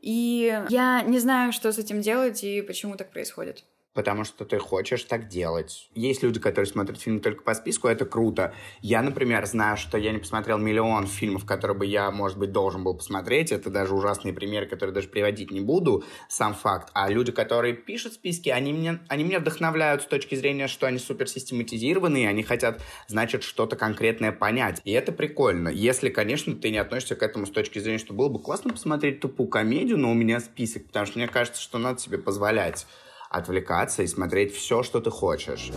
И 0.00 0.58
я 0.68 1.02
не 1.02 1.18
знаю, 1.18 1.52
что 1.52 1.70
с 1.70 1.78
этим 1.78 2.00
делать 2.00 2.44
и 2.44 2.62
почему 2.62 2.96
так 2.96 3.10
происходит 3.10 3.64
потому 3.94 4.24
что 4.24 4.44
ты 4.44 4.58
хочешь 4.58 5.04
так 5.04 5.28
делать. 5.28 5.88
Есть 5.94 6.22
люди, 6.22 6.40
которые 6.40 6.66
смотрят 6.66 7.00
фильмы 7.00 7.20
только 7.20 7.42
по 7.42 7.54
списку, 7.54 7.88
это 7.88 8.04
круто. 8.04 8.52
Я, 8.82 9.02
например, 9.02 9.46
знаю, 9.46 9.76
что 9.76 9.96
я 9.96 10.12
не 10.12 10.18
посмотрел 10.18 10.58
миллион 10.58 11.06
фильмов, 11.06 11.46
которые 11.46 11.78
бы 11.78 11.86
я, 11.86 12.10
может 12.10 12.36
быть, 12.36 12.52
должен 12.52 12.82
был 12.82 12.94
посмотреть. 12.94 13.52
Это 13.52 13.70
даже 13.70 13.94
ужасные 13.94 14.34
примеры, 14.34 14.66
которые 14.66 14.92
даже 14.92 15.08
приводить 15.08 15.52
не 15.52 15.60
буду, 15.60 16.04
сам 16.28 16.54
факт. 16.54 16.90
А 16.92 17.08
люди, 17.08 17.30
которые 17.30 17.74
пишут 17.74 18.14
списки, 18.14 18.48
они 18.48 18.72
меня, 18.72 19.00
они 19.08 19.22
меня 19.22 19.38
вдохновляют 19.38 20.02
с 20.02 20.06
точки 20.06 20.34
зрения, 20.34 20.66
что 20.66 20.86
они 20.86 20.98
супер 20.98 21.28
систематизированные, 21.28 22.28
они 22.28 22.42
хотят, 22.42 22.82
значит, 23.06 23.44
что-то 23.44 23.76
конкретное 23.76 24.32
понять. 24.32 24.80
И 24.84 24.90
это 24.90 25.12
прикольно. 25.12 25.68
Если, 25.68 26.08
конечно, 26.08 26.54
ты 26.56 26.70
не 26.70 26.78
относишься 26.78 27.14
к 27.14 27.22
этому 27.22 27.46
с 27.46 27.50
точки 27.50 27.78
зрения, 27.78 27.98
что 27.98 28.12
было 28.12 28.28
бы 28.28 28.40
классно 28.40 28.72
посмотреть 28.72 29.20
тупую 29.20 29.48
комедию, 29.48 29.98
но 29.98 30.10
у 30.10 30.14
меня 30.14 30.40
список, 30.40 30.86
потому 30.86 31.06
что 31.06 31.18
мне 31.18 31.28
кажется, 31.28 31.62
что 31.62 31.78
надо 31.78 32.00
себе 32.00 32.18
позволять 32.18 32.86
отвлекаться 33.34 34.02
и 34.02 34.06
смотреть 34.06 34.54
все, 34.54 34.82
что 34.82 35.00
ты 35.00 35.10
хочешь. 35.10 35.72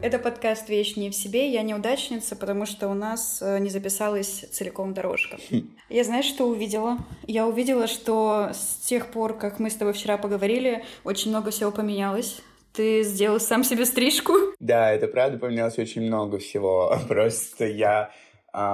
Это 0.00 0.18
подкаст 0.18 0.68
«Вещь 0.70 0.96
не 0.96 1.10
в 1.10 1.14
себе». 1.14 1.52
Я 1.52 1.62
неудачница, 1.62 2.34
потому 2.34 2.64
что 2.64 2.88
у 2.88 2.94
нас 2.94 3.42
э, 3.42 3.58
не 3.58 3.68
записалась 3.68 4.46
целиком 4.50 4.94
дорожка. 4.94 5.38
Я 5.90 6.04
знаешь, 6.04 6.24
что 6.24 6.48
увидела? 6.48 6.98
Я 7.26 7.46
увидела, 7.46 7.86
что 7.88 8.50
с 8.54 8.86
тех 8.86 9.08
пор, 9.08 9.36
как 9.36 9.58
мы 9.58 9.70
с 9.70 9.74
тобой 9.74 9.92
вчера 9.92 10.16
поговорили, 10.16 10.84
очень 11.04 11.30
много 11.30 11.50
всего 11.50 11.72
поменялось. 11.72 12.40
Ты 12.72 13.02
сделал 13.02 13.40
сам 13.40 13.64
себе 13.64 13.84
стрижку? 13.84 14.34
Да, 14.60 14.92
это 14.92 15.08
правда 15.08 15.36
поменялось 15.36 15.78
очень 15.78 16.02
много 16.02 16.38
всего. 16.38 16.96
Просто 17.08 17.66
я 17.66 18.10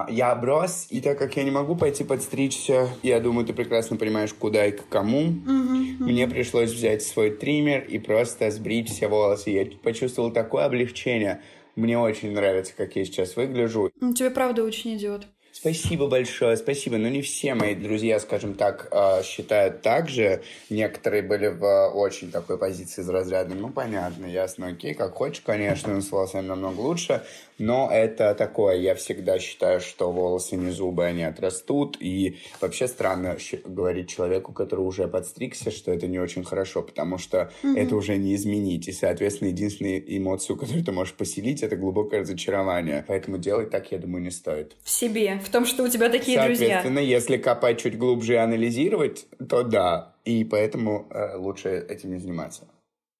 я 0.09 0.33
оброс, 0.33 0.87
и 0.90 1.01
так 1.01 1.18
как 1.18 1.37
я 1.37 1.44
не 1.44 1.51
могу 1.51 1.77
пойти 1.77 2.05
подстричься, 2.05 2.88
я 3.03 3.20
думаю, 3.20 3.47
ты 3.47 3.53
прекрасно 3.53 3.97
понимаешь, 3.97 4.33
куда 4.33 4.66
и 4.66 4.73
к 4.73 4.88
кому, 4.88 5.25
мне 5.25 6.27
пришлось 6.29 6.73
взять 6.73 7.03
свой 7.03 7.31
триммер 7.31 7.85
и 7.85 7.99
просто 7.99 8.51
сбрить 8.51 8.90
все 8.90 9.09
волосы. 9.09 9.51
Я 9.51 9.66
почувствовал 9.83 10.31
такое 10.31 10.64
облегчение. 10.64 11.42
Мне 11.77 11.99
очень 11.99 12.33
нравится, 12.33 12.73
как 12.77 12.94
я 12.97 13.05
сейчас 13.05 13.37
выгляжу. 13.37 13.90
Ну, 14.01 14.14
Тебе 14.14 14.31
правда 14.31 14.62
очень 14.62 14.97
идет. 14.97 15.27
Спасибо 15.64 16.09
большое, 16.09 16.59
спасибо. 16.59 16.98
Но 16.98 17.09
не 17.09 17.22
все 17.22 17.55
мои 17.55 17.74
друзья, 17.74 18.20
скажем 18.20 18.53
так, 18.53 18.88
э, 18.90 19.22
считают 19.22 19.81
так 19.81 20.11
же. 20.11 20.42
Некоторые 20.68 21.22
были 21.22 21.46
в 21.46 21.88
очень 21.94 22.31
такой 22.31 22.59
позиции 22.59 23.00
из 23.00 23.09
разряда, 23.09 23.55
ну, 23.55 23.70
понятно, 23.70 24.27
ясно, 24.27 24.66
окей, 24.66 24.92
как 24.92 25.14
хочешь, 25.14 25.40
конечно, 25.40 25.98
с 26.03 26.12
волосами 26.12 26.48
намного 26.48 26.81
лучше. 26.81 27.22
Но 27.59 27.88
это 27.90 28.35
такое, 28.35 28.77
я 28.77 28.94
всегда 28.94 29.38
считаю, 29.38 29.81
что 29.81 30.11
волосы 30.11 30.57
не 30.57 30.70
зубы, 30.70 31.07
они 31.07 31.22
отрастут. 31.22 31.96
И 32.00 32.38
вообще 32.61 32.88
странно 32.88 33.37
говорить 33.64 34.11
человеку, 34.11 34.53
который 34.53 34.81
уже 34.81 35.07
подстригся, 35.09 35.70
что 35.70 35.92
это 35.92 36.07
не 36.07 36.18
очень 36.18 36.44
хорошо, 36.44 36.83
потому 36.83 37.16
что 37.16 37.50
это 37.62 37.96
уже 37.96 38.16
не 38.16 38.35
изменить. 38.35 38.88
И, 38.88 38.92
соответственно, 38.92 39.48
единственная 39.48 39.98
эмоцию, 39.98 40.57
которую 40.57 40.85
ты 40.85 40.92
можешь 40.92 41.14
поселить, 41.14 41.62
это 41.62 41.77
глубокое 41.77 42.20
разочарование. 42.20 43.05
Поэтому 43.07 43.38
делать 43.38 43.70
так, 43.70 43.90
я 43.92 43.98
думаю, 43.98 44.22
не 44.22 44.31
стоит. 44.31 44.77
В 44.83 44.90
себе, 44.90 45.38
в 45.38 45.48
том, 45.55 45.67
что 45.67 45.85
у 45.85 45.88
тебя 45.88 46.09
такие 46.09 46.43
друзья. 46.43 46.67
Соответственно, 46.67 46.99
если 46.99 47.37
копать 47.37 47.81
чуть 47.81 47.97
глубже 47.97 48.33
и 48.33 48.37
анализировать, 48.37 49.27
то 49.49 49.62
да. 49.62 50.17
И 50.25 50.45
поэтому 50.45 51.07
э, 51.11 51.37
лучше 51.37 51.87
этим 51.88 52.12
не 52.12 52.19
заниматься. 52.19 52.67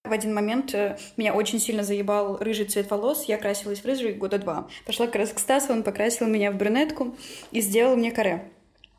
В 0.03 0.11
один 0.11 0.35
момент 0.35 0.75
э, 0.75 0.99
меня 1.16 1.33
очень 1.33 1.61
сильно 1.61 1.85
заебал 1.85 2.37
рыжий 2.38 2.66
цвет 2.66 2.90
волос. 2.90 3.25
Я 3.27 3.38
красилась 3.38 3.81
в 3.81 3.85
рыжий 3.85 4.14
года 4.14 4.38
два. 4.38 4.66
Пошла 4.85 5.07
как 5.07 5.14
раз 5.14 5.31
к 5.31 5.38
Стасу, 5.38 5.73
он 5.73 5.85
покрасил 5.85 6.27
меня 6.27 6.51
в 6.51 6.57
брюнетку 6.57 7.16
и 7.53 7.61
сделал 7.61 7.94
мне 7.94 8.11
каре. 8.11 8.51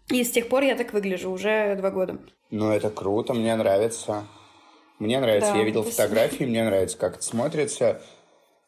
И 0.07 0.23
с 0.23 0.31
тех 0.31 0.47
пор 0.47 0.63
я 0.63 0.75
так 0.75 0.93
выгляжу 0.93 1.29
уже 1.29 1.75
два 1.75 1.91
года. 1.91 2.17
Ну, 2.51 2.71
это 2.71 2.89
круто, 2.89 3.33
мне 3.33 3.53
нравится. 3.55 4.23
Мне 4.97 5.19
нравится. 5.19 5.51
Да, 5.51 5.59
Я 5.59 5.65
видел 5.65 5.83
спасибо. 5.83 6.03
фотографии, 6.03 6.45
мне 6.45 6.63
нравится, 6.63 6.97
как 6.97 7.15
это 7.15 7.23
смотрится. 7.23 8.01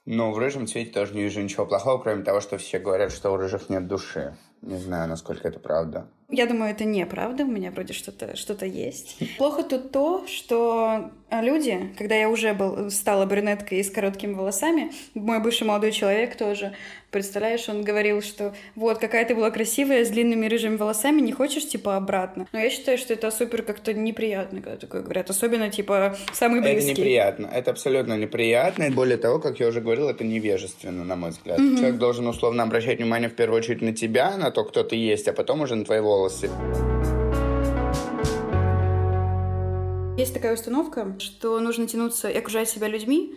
Но 0.05 0.31
в 0.31 0.37
рыжем 0.37 0.67
цвете 0.67 0.91
тоже 0.91 1.13
не 1.13 1.21
вижу 1.21 1.41
ничего 1.41 1.65
плохого, 1.65 2.01
кроме 2.01 2.23
того, 2.23 2.41
что 2.41 2.57
все 2.57 2.79
говорят, 2.79 3.13
что 3.13 3.31
у 3.31 3.37
рыжих 3.37 3.69
нет 3.69 3.87
души. 3.87 4.35
Не 4.61 4.77
знаю, 4.77 5.07
насколько 5.09 5.47
это 5.47 5.59
правда. 5.59 6.07
Я 6.29 6.45
думаю, 6.45 6.71
это 6.71 6.83
неправда, 6.83 7.43
у 7.43 7.47
меня 7.47 7.71
вроде 7.71 7.93
что-то 7.93 8.35
что 8.35 8.65
есть. 8.65 9.17
Плохо 9.37 9.63
тут 9.63 9.91
то, 9.93 10.25
что 10.27 11.11
люди, 11.31 11.93
когда 11.97 12.15
я 12.15 12.27
уже 12.27 12.53
был, 12.53 12.91
стала 12.91 13.25
брюнеткой 13.25 13.79
и 13.79 13.83
с 13.83 13.89
короткими 13.89 14.33
волосами, 14.33 14.91
мой 15.13 15.39
бывший 15.39 15.63
молодой 15.63 15.93
человек 15.93 16.35
тоже, 16.35 16.73
представляешь, 17.11 17.69
он 17.69 17.83
говорил, 17.83 18.21
что 18.21 18.53
вот, 18.75 18.97
какая 18.97 19.25
ты 19.25 19.35
была 19.35 19.51
красивая, 19.51 20.03
с 20.03 20.09
длинными 20.09 20.47
рыжими 20.47 20.75
волосами, 20.75 21.21
не 21.21 21.31
хочешь, 21.31 21.67
типа, 21.67 21.95
обратно? 21.95 22.47
Но 22.51 22.59
я 22.59 22.69
считаю, 22.69 22.97
что 22.97 23.13
это 23.13 23.31
супер 23.31 23.63
как-то 23.63 23.93
неприятно, 23.93 24.61
когда 24.61 24.77
такое 24.77 25.01
говорят, 25.01 25.29
особенно, 25.29 25.69
типа, 25.69 26.17
самые 26.33 26.61
Это 26.61 26.71
близкие. 26.73 26.95
неприятно. 26.95 27.49
Это 27.53 27.71
абсолютно 27.71 28.17
неприятно. 28.17 28.83
И 28.83 28.89
более 28.89 29.17
того, 29.17 29.39
как 29.39 29.59
я 29.59 29.67
уже 29.67 29.81
говорил, 29.81 30.09
это 30.09 30.23
невежественно, 30.23 31.03
на 31.03 31.15
мой 31.15 31.29
взгляд. 31.31 31.57
Человек 31.57 31.95
должен 31.95 32.27
условно 32.27 32.63
обращать 32.63 32.99
внимание 32.99 33.29
в 33.29 33.35
первую 33.35 33.59
очередь 33.59 33.81
на 33.81 33.93
тебя, 33.93 34.37
на 34.37 34.51
то, 34.51 34.63
кто 34.65 34.83
ты 34.83 34.95
есть, 34.95 35.27
а 35.27 35.33
потом 35.33 35.61
уже 35.61 35.75
на 35.75 35.85
твои 35.85 35.99
волосы. 36.17 36.49
Есть 40.17 40.33
такая 40.33 40.55
установка, 40.55 41.15
что 41.19 41.59
нужно 41.59 41.87
тянуться 41.87 42.29
и 42.29 42.37
окружать 42.37 42.69
себя 42.69 42.87
людьми, 42.87 43.35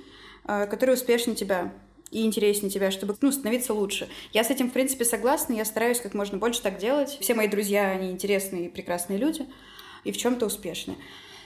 э, 0.49 0.67
которые 0.67 0.95
успешнее 0.95 1.37
тебя 1.37 1.73
и 2.11 2.25
интереснее 2.25 2.71
тебя, 2.71 2.91
чтобы 2.91 3.17
ну, 3.21 3.31
становиться 3.31 3.75
лучше. 3.75 4.09
Я 4.33 4.43
с 4.45 4.51
этим, 4.51 4.71
в 4.71 4.73
принципе, 4.73 5.05
согласна, 5.05 5.53
я 5.53 5.65
стараюсь 5.65 6.01
как 6.01 6.15
можно 6.15 6.39
больше 6.39 6.63
так 6.63 6.79
делать. 6.79 7.19
Все 7.21 7.35
мои 7.35 7.49
друзья, 7.49 7.91
они 7.91 8.11
интересные 8.11 8.67
и 8.67 8.69
прекрасные 8.69 9.19
люди, 9.19 9.47
и 10.05 10.11
в 10.11 10.17
чем-то 10.17 10.47
успешные. 10.47 10.97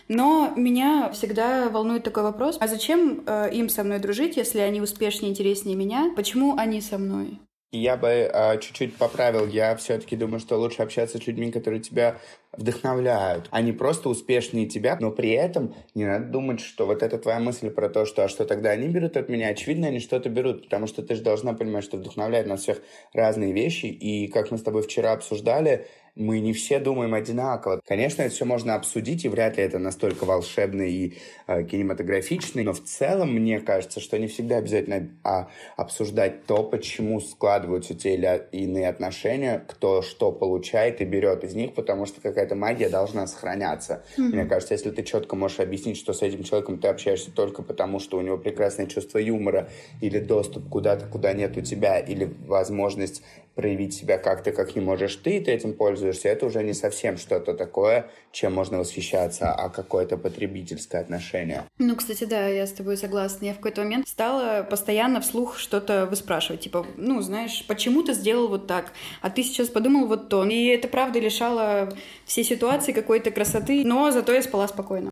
Но 0.06 0.52
меня 0.56 1.10
всегда 1.12 1.68
волнует 1.68 2.04
такой 2.04 2.22
вопрос, 2.22 2.58
а 2.60 2.68
зачем 2.68 3.24
э, 3.26 3.50
им 3.52 3.68
со 3.68 3.82
мной 3.82 3.98
дружить, 3.98 4.36
если 4.36 4.60
они 4.60 4.80
успешнее 4.80 5.32
интереснее 5.32 5.76
меня? 5.76 6.12
Почему 6.14 6.56
они 6.56 6.80
со 6.80 6.96
мной? 6.96 7.40
Я 7.76 7.96
бы 7.96 8.08
э, 8.08 8.58
чуть-чуть 8.60 8.96
поправил. 8.96 9.46
Я 9.46 9.74
все-таки 9.76 10.16
думаю, 10.16 10.40
что 10.40 10.56
лучше 10.56 10.82
общаться 10.82 11.18
с 11.18 11.26
людьми, 11.26 11.50
которые 11.50 11.80
тебя 11.80 12.18
вдохновляют. 12.52 13.48
Они 13.50 13.72
просто 13.72 14.08
успешнее 14.08 14.66
тебя, 14.66 14.96
но 15.00 15.10
при 15.10 15.30
этом 15.30 15.74
не 15.94 16.04
надо 16.04 16.26
думать, 16.26 16.60
что 16.60 16.86
вот 16.86 17.02
эта 17.02 17.18
твоя 17.18 17.40
мысль 17.40 17.70
про 17.70 17.88
то, 17.88 18.06
что 18.06 18.24
а 18.24 18.28
что 18.28 18.44
тогда 18.44 18.70
они 18.70 18.88
берут 18.88 19.16
от 19.16 19.28
меня, 19.28 19.48
очевидно, 19.48 19.88
они 19.88 19.98
что-то 19.98 20.28
берут, 20.28 20.64
потому 20.64 20.86
что 20.86 21.02
ты 21.02 21.16
же 21.16 21.22
должна 21.22 21.52
понимать, 21.54 21.84
что 21.84 21.96
вдохновляют 21.96 22.46
нас 22.46 22.62
всех 22.62 22.80
разные 23.12 23.52
вещи, 23.52 23.86
и 23.86 24.28
как 24.28 24.50
мы 24.50 24.58
с 24.58 24.62
тобой 24.62 24.82
вчера 24.82 25.12
обсуждали, 25.12 25.86
мы 26.16 26.38
не 26.40 26.52
все 26.52 26.78
думаем 26.78 27.12
одинаково. 27.14 27.80
Конечно, 27.84 28.22
это 28.22 28.34
все 28.34 28.44
можно 28.44 28.74
обсудить, 28.74 29.24
и 29.24 29.28
вряд 29.28 29.56
ли 29.56 29.64
это 29.64 29.78
настолько 29.78 30.24
волшебно 30.24 30.82
и 30.82 31.14
э, 31.46 31.64
кинематографично, 31.64 32.62
но 32.62 32.72
в 32.72 32.82
целом 32.84 33.34
мне 33.34 33.60
кажется, 33.60 34.00
что 34.00 34.18
не 34.18 34.28
всегда 34.28 34.58
обязательно 34.58 35.10
а, 35.24 35.48
обсуждать 35.76 36.46
то, 36.46 36.62
почему 36.62 37.20
складываются 37.20 37.94
те 37.94 38.14
или 38.14 38.46
иные 38.52 38.88
отношения, 38.88 39.64
кто 39.66 40.02
что 40.02 40.30
получает 40.30 41.00
и 41.00 41.04
берет 41.04 41.42
из 41.42 41.54
них, 41.54 41.74
потому 41.74 42.06
что 42.06 42.20
какая-то 42.20 42.54
магия 42.54 42.88
должна 42.88 43.26
сохраняться. 43.26 44.04
Мне 44.16 44.44
кажется, 44.44 44.74
если 44.74 44.90
ты 44.90 45.02
четко 45.02 45.34
можешь 45.34 45.60
объяснить, 45.60 45.96
что 45.96 46.12
с 46.12 46.22
этим 46.22 46.44
человеком 46.44 46.78
ты 46.78 46.88
общаешься 46.88 47.32
только 47.32 47.62
потому, 47.62 47.98
что 47.98 48.18
у 48.18 48.20
него 48.20 48.38
прекрасное 48.38 48.86
чувство 48.86 49.18
юмора 49.18 49.68
или 50.00 50.20
доступ 50.20 50.68
куда-то, 50.68 51.06
куда 51.06 51.32
нет 51.32 51.56
у 51.56 51.60
тебя, 51.60 51.98
или 51.98 52.32
возможность 52.46 53.22
проявить 53.54 53.94
себя 53.94 54.18
как-то, 54.18 54.52
как 54.52 54.74
не 54.74 54.80
можешь 54.80 55.16
ты, 55.16 55.40
ты 55.40 55.52
этим 55.52 55.74
пользуешься, 55.74 56.03
это 56.10 56.46
уже 56.46 56.62
не 56.62 56.74
совсем 56.74 57.16
что-то 57.16 57.54
такое, 57.54 58.10
чем 58.32 58.54
можно 58.54 58.78
восхищаться, 58.78 59.52
а 59.52 59.68
какое-то 59.68 60.16
потребительское 60.16 61.00
отношение. 61.00 61.64
Ну, 61.78 61.96
кстати, 61.96 62.24
да, 62.24 62.48
я 62.48 62.66
с 62.66 62.72
тобой 62.72 62.96
согласна. 62.96 63.46
Я 63.46 63.52
в 63.52 63.56
какой-то 63.56 63.82
момент 63.82 64.08
стала 64.08 64.62
постоянно 64.62 65.20
вслух 65.20 65.58
что-то 65.58 66.06
выспрашивать. 66.06 66.60
Типа, 66.60 66.86
ну, 66.96 67.20
знаешь, 67.20 67.64
почему 67.66 68.02
ты 68.02 68.12
сделал 68.12 68.48
вот 68.48 68.66
так? 68.66 68.92
А 69.22 69.30
ты 69.30 69.42
сейчас 69.42 69.68
подумал 69.68 70.06
вот 70.06 70.28
то. 70.28 70.44
И 70.44 70.66
это 70.66 70.88
правда 70.88 71.18
лишало 71.18 71.92
всей 72.26 72.44
ситуации 72.44 72.92
какой-то 72.92 73.30
красоты, 73.30 73.84
но 73.84 74.10
зато 74.10 74.32
я 74.32 74.42
спала 74.42 74.68
спокойно. 74.68 75.10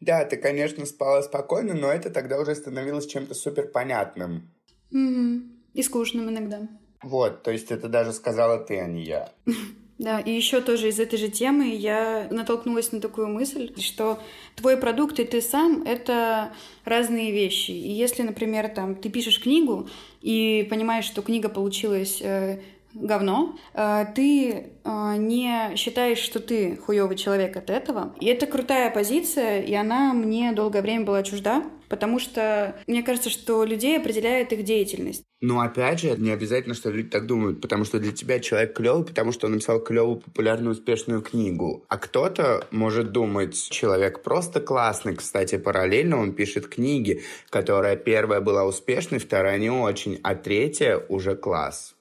Да, 0.00 0.24
ты, 0.24 0.36
конечно, 0.36 0.86
спала 0.86 1.22
спокойно, 1.22 1.74
но 1.74 1.92
это 1.92 2.10
тогда 2.10 2.38
уже 2.38 2.54
становилось 2.54 3.06
чем-то 3.06 3.34
супер 3.34 3.66
понятным. 3.68 4.50
Мгм. 4.90 5.52
И 5.74 5.82
скучным 5.82 6.28
иногда. 6.28 6.68
Вот, 7.02 7.42
то 7.42 7.50
есть 7.50 7.70
это 7.70 7.88
даже 7.88 8.12
сказала 8.12 8.58
ты, 8.58 8.78
а 8.80 8.86
не 8.86 9.02
я. 9.04 9.32
Да, 9.98 10.20
и 10.20 10.30
еще 10.30 10.60
тоже 10.60 10.90
из 10.90 11.00
этой 11.00 11.18
же 11.18 11.28
темы 11.28 11.74
я 11.74 12.28
натолкнулась 12.30 12.92
на 12.92 13.00
такую 13.00 13.26
мысль, 13.26 13.72
что 13.80 14.20
твой 14.54 14.76
продукт 14.76 15.18
и 15.18 15.24
ты 15.24 15.42
сам— 15.42 15.82
это 15.86 16.52
разные 16.84 17.32
вещи. 17.32 17.72
И 17.72 17.90
если, 17.90 18.22
например, 18.22 18.68
там, 18.68 18.94
ты 18.94 19.08
пишешь 19.08 19.40
книгу 19.40 19.88
и 20.22 20.64
понимаешь, 20.70 21.04
что 21.04 21.20
книга 21.20 21.48
получилась 21.48 22.20
э, 22.22 22.60
говно, 23.00 23.56
э, 23.74 24.06
ты 24.14 24.50
э, 24.52 25.16
не 25.16 25.76
считаешь, 25.76 26.18
что 26.18 26.40
ты 26.40 26.76
хуёвый 26.76 27.16
человек 27.16 27.56
от 27.56 27.70
этого. 27.70 28.14
И 28.20 28.26
это 28.26 28.46
крутая 28.46 28.90
позиция, 28.90 29.62
и 29.62 29.74
она 29.74 30.12
мне 30.12 30.52
долгое 30.52 30.82
время 30.82 31.04
была 31.04 31.22
чужда, 31.22 31.64
потому 31.88 32.18
что 32.18 32.76
мне 32.86 33.02
кажется, 33.02 33.30
что 33.30 33.64
людей 33.64 33.98
определяет 33.98 34.52
их 34.52 34.64
деятельность. 34.64 35.22
Но 35.40 35.60
опять 35.60 36.00
же, 36.00 36.16
не 36.16 36.32
обязательно, 36.32 36.74
что 36.74 36.90
люди 36.90 37.10
так 37.10 37.26
думают, 37.26 37.60
потому 37.60 37.84
что 37.84 38.00
для 38.00 38.12
тебя 38.12 38.40
человек 38.40 38.76
клевый, 38.76 39.04
потому 39.04 39.30
что 39.30 39.46
он 39.46 39.52
написал 39.52 39.80
клевую, 39.80 40.16
популярную, 40.16 40.72
успешную 40.72 41.22
книгу. 41.22 41.84
А 41.88 41.96
кто-то 41.96 42.66
может 42.72 43.12
думать, 43.12 43.54
человек 43.70 44.22
просто 44.22 44.60
классный. 44.60 45.14
Кстати, 45.14 45.56
параллельно 45.56 46.18
он 46.18 46.32
пишет 46.32 46.66
книги, 46.66 47.22
которая 47.50 47.96
первая 47.96 48.40
была 48.40 48.64
успешной, 48.64 49.20
вторая 49.20 49.58
не 49.58 49.70
очень, 49.70 50.18
а 50.24 50.34
третья 50.34 50.98
уже 51.08 51.36
класс 51.36 51.94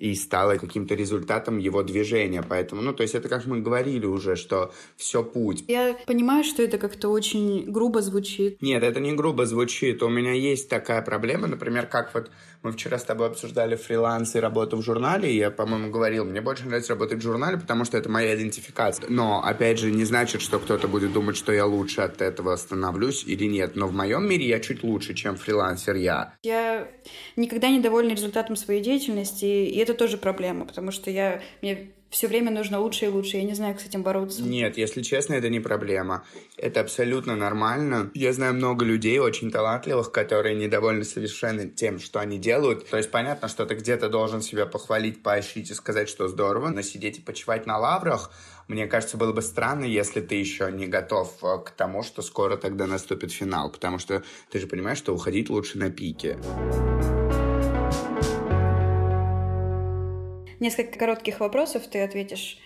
и 0.00 0.14
стало 0.14 0.56
каким-то 0.56 0.94
результатом 0.94 1.58
его 1.58 1.82
движения. 1.82 2.42
Поэтому, 2.42 2.80
ну, 2.80 2.94
то 2.94 3.02
есть 3.02 3.14
это 3.14 3.28
как 3.28 3.46
мы 3.46 3.60
говорили 3.60 4.06
уже, 4.06 4.34
что 4.34 4.72
все 4.96 5.22
путь. 5.22 5.64
Я 5.68 5.94
понимаю, 6.06 6.42
что 6.42 6.62
это 6.62 6.78
как-то 6.78 7.10
очень 7.10 7.70
грубо 7.70 8.00
звучит. 8.00 8.62
Нет, 8.62 8.82
это 8.82 8.98
не 8.98 9.12
грубо 9.12 9.44
звучит. 9.44 10.02
У 10.02 10.08
меня 10.08 10.32
есть 10.32 10.70
такая 10.70 11.02
проблема, 11.02 11.48
например, 11.48 11.86
как 11.86 12.14
вот 12.14 12.30
мы 12.62 12.72
вчера 12.72 12.98
с 12.98 13.04
тобой 13.04 13.28
обсуждали 13.28 13.74
фриланс 13.74 14.34
и 14.36 14.40
работу 14.40 14.76
в 14.76 14.82
журнале, 14.82 15.32
и 15.32 15.36
я, 15.36 15.50
по-моему, 15.50 15.90
говорил, 15.90 16.24
мне 16.24 16.40
больше 16.40 16.66
нравится 16.66 16.92
работать 16.92 17.18
в 17.18 17.22
журнале, 17.22 17.56
потому 17.56 17.84
что 17.84 17.96
это 17.96 18.08
моя 18.08 18.34
идентификация. 18.36 19.06
Но, 19.08 19.42
опять 19.42 19.78
же, 19.78 19.90
не 19.90 20.04
значит, 20.04 20.42
что 20.42 20.58
кто-то 20.58 20.86
будет 20.88 21.12
думать, 21.12 21.36
что 21.36 21.52
я 21.52 21.64
лучше 21.64 22.02
от 22.02 22.20
этого 22.20 22.54
становлюсь 22.56 23.24
или 23.24 23.44
нет. 23.44 23.76
Но 23.76 23.86
в 23.86 23.92
моем 23.92 24.28
мире 24.28 24.46
я 24.46 24.60
чуть 24.60 24.82
лучше, 24.82 25.14
чем 25.14 25.36
фрилансер 25.36 25.96
я. 25.96 26.34
Я 26.42 26.88
никогда 27.36 27.70
не 27.70 27.80
довольна 27.80 28.12
результатом 28.12 28.56
своей 28.56 28.82
деятельности, 28.82 29.44
и 29.44 29.78
это 29.78 29.94
тоже 29.94 30.18
проблема, 30.18 30.66
потому 30.66 30.90
что 30.90 31.10
я, 31.10 31.40
мне 31.62 31.92
все 32.10 32.26
время 32.26 32.50
нужно 32.50 32.80
лучше 32.80 33.06
и 33.06 33.08
лучше. 33.08 33.36
Я 33.36 33.44
не 33.44 33.54
знаю, 33.54 33.74
как 33.74 33.82
с 33.82 33.86
этим 33.86 34.02
бороться. 34.02 34.42
Нет, 34.42 34.76
если 34.76 35.00
честно, 35.02 35.34
это 35.34 35.48
не 35.48 35.60
проблема. 35.60 36.24
Это 36.56 36.80
абсолютно 36.80 37.36
нормально. 37.36 38.10
Я 38.14 38.32
знаю 38.32 38.54
много 38.54 38.84
людей 38.84 39.18
очень 39.20 39.50
талантливых, 39.50 40.10
которые 40.10 40.56
недовольны 40.56 41.04
совершенно 41.04 41.68
тем, 41.68 42.00
что 42.00 42.18
они 42.18 42.38
делают. 42.38 42.88
То 42.88 42.96
есть 42.96 43.10
понятно, 43.10 43.48
что 43.48 43.64
ты 43.64 43.76
где-то 43.76 44.08
должен 44.08 44.42
себя 44.42 44.66
похвалить, 44.66 45.22
поощрить 45.22 45.70
и 45.70 45.74
сказать, 45.74 46.08
что 46.08 46.26
здорово, 46.26 46.68
но 46.68 46.82
сидеть 46.82 47.18
и 47.18 47.22
почивать 47.22 47.66
на 47.66 47.78
лаврах, 47.78 48.32
мне 48.66 48.86
кажется, 48.86 49.16
было 49.16 49.32
бы 49.32 49.42
странно, 49.42 49.84
если 49.84 50.20
ты 50.20 50.36
еще 50.36 50.70
не 50.70 50.86
готов 50.86 51.42
э, 51.42 51.58
к 51.64 51.70
тому, 51.70 52.04
что 52.04 52.22
скоро 52.22 52.56
тогда 52.56 52.86
наступит 52.86 53.32
финал, 53.32 53.68
потому 53.68 53.98
что 53.98 54.22
ты 54.48 54.60
же 54.60 54.68
понимаешь, 54.68 54.98
что 54.98 55.12
уходить 55.12 55.50
лучше 55.50 55.76
на 55.78 55.90
пике. 55.90 56.38
Несколько 60.60 60.98
коротких 60.98 61.40
вопросов 61.40 61.86
ты 61.86 62.00
ответишь 62.02 62.58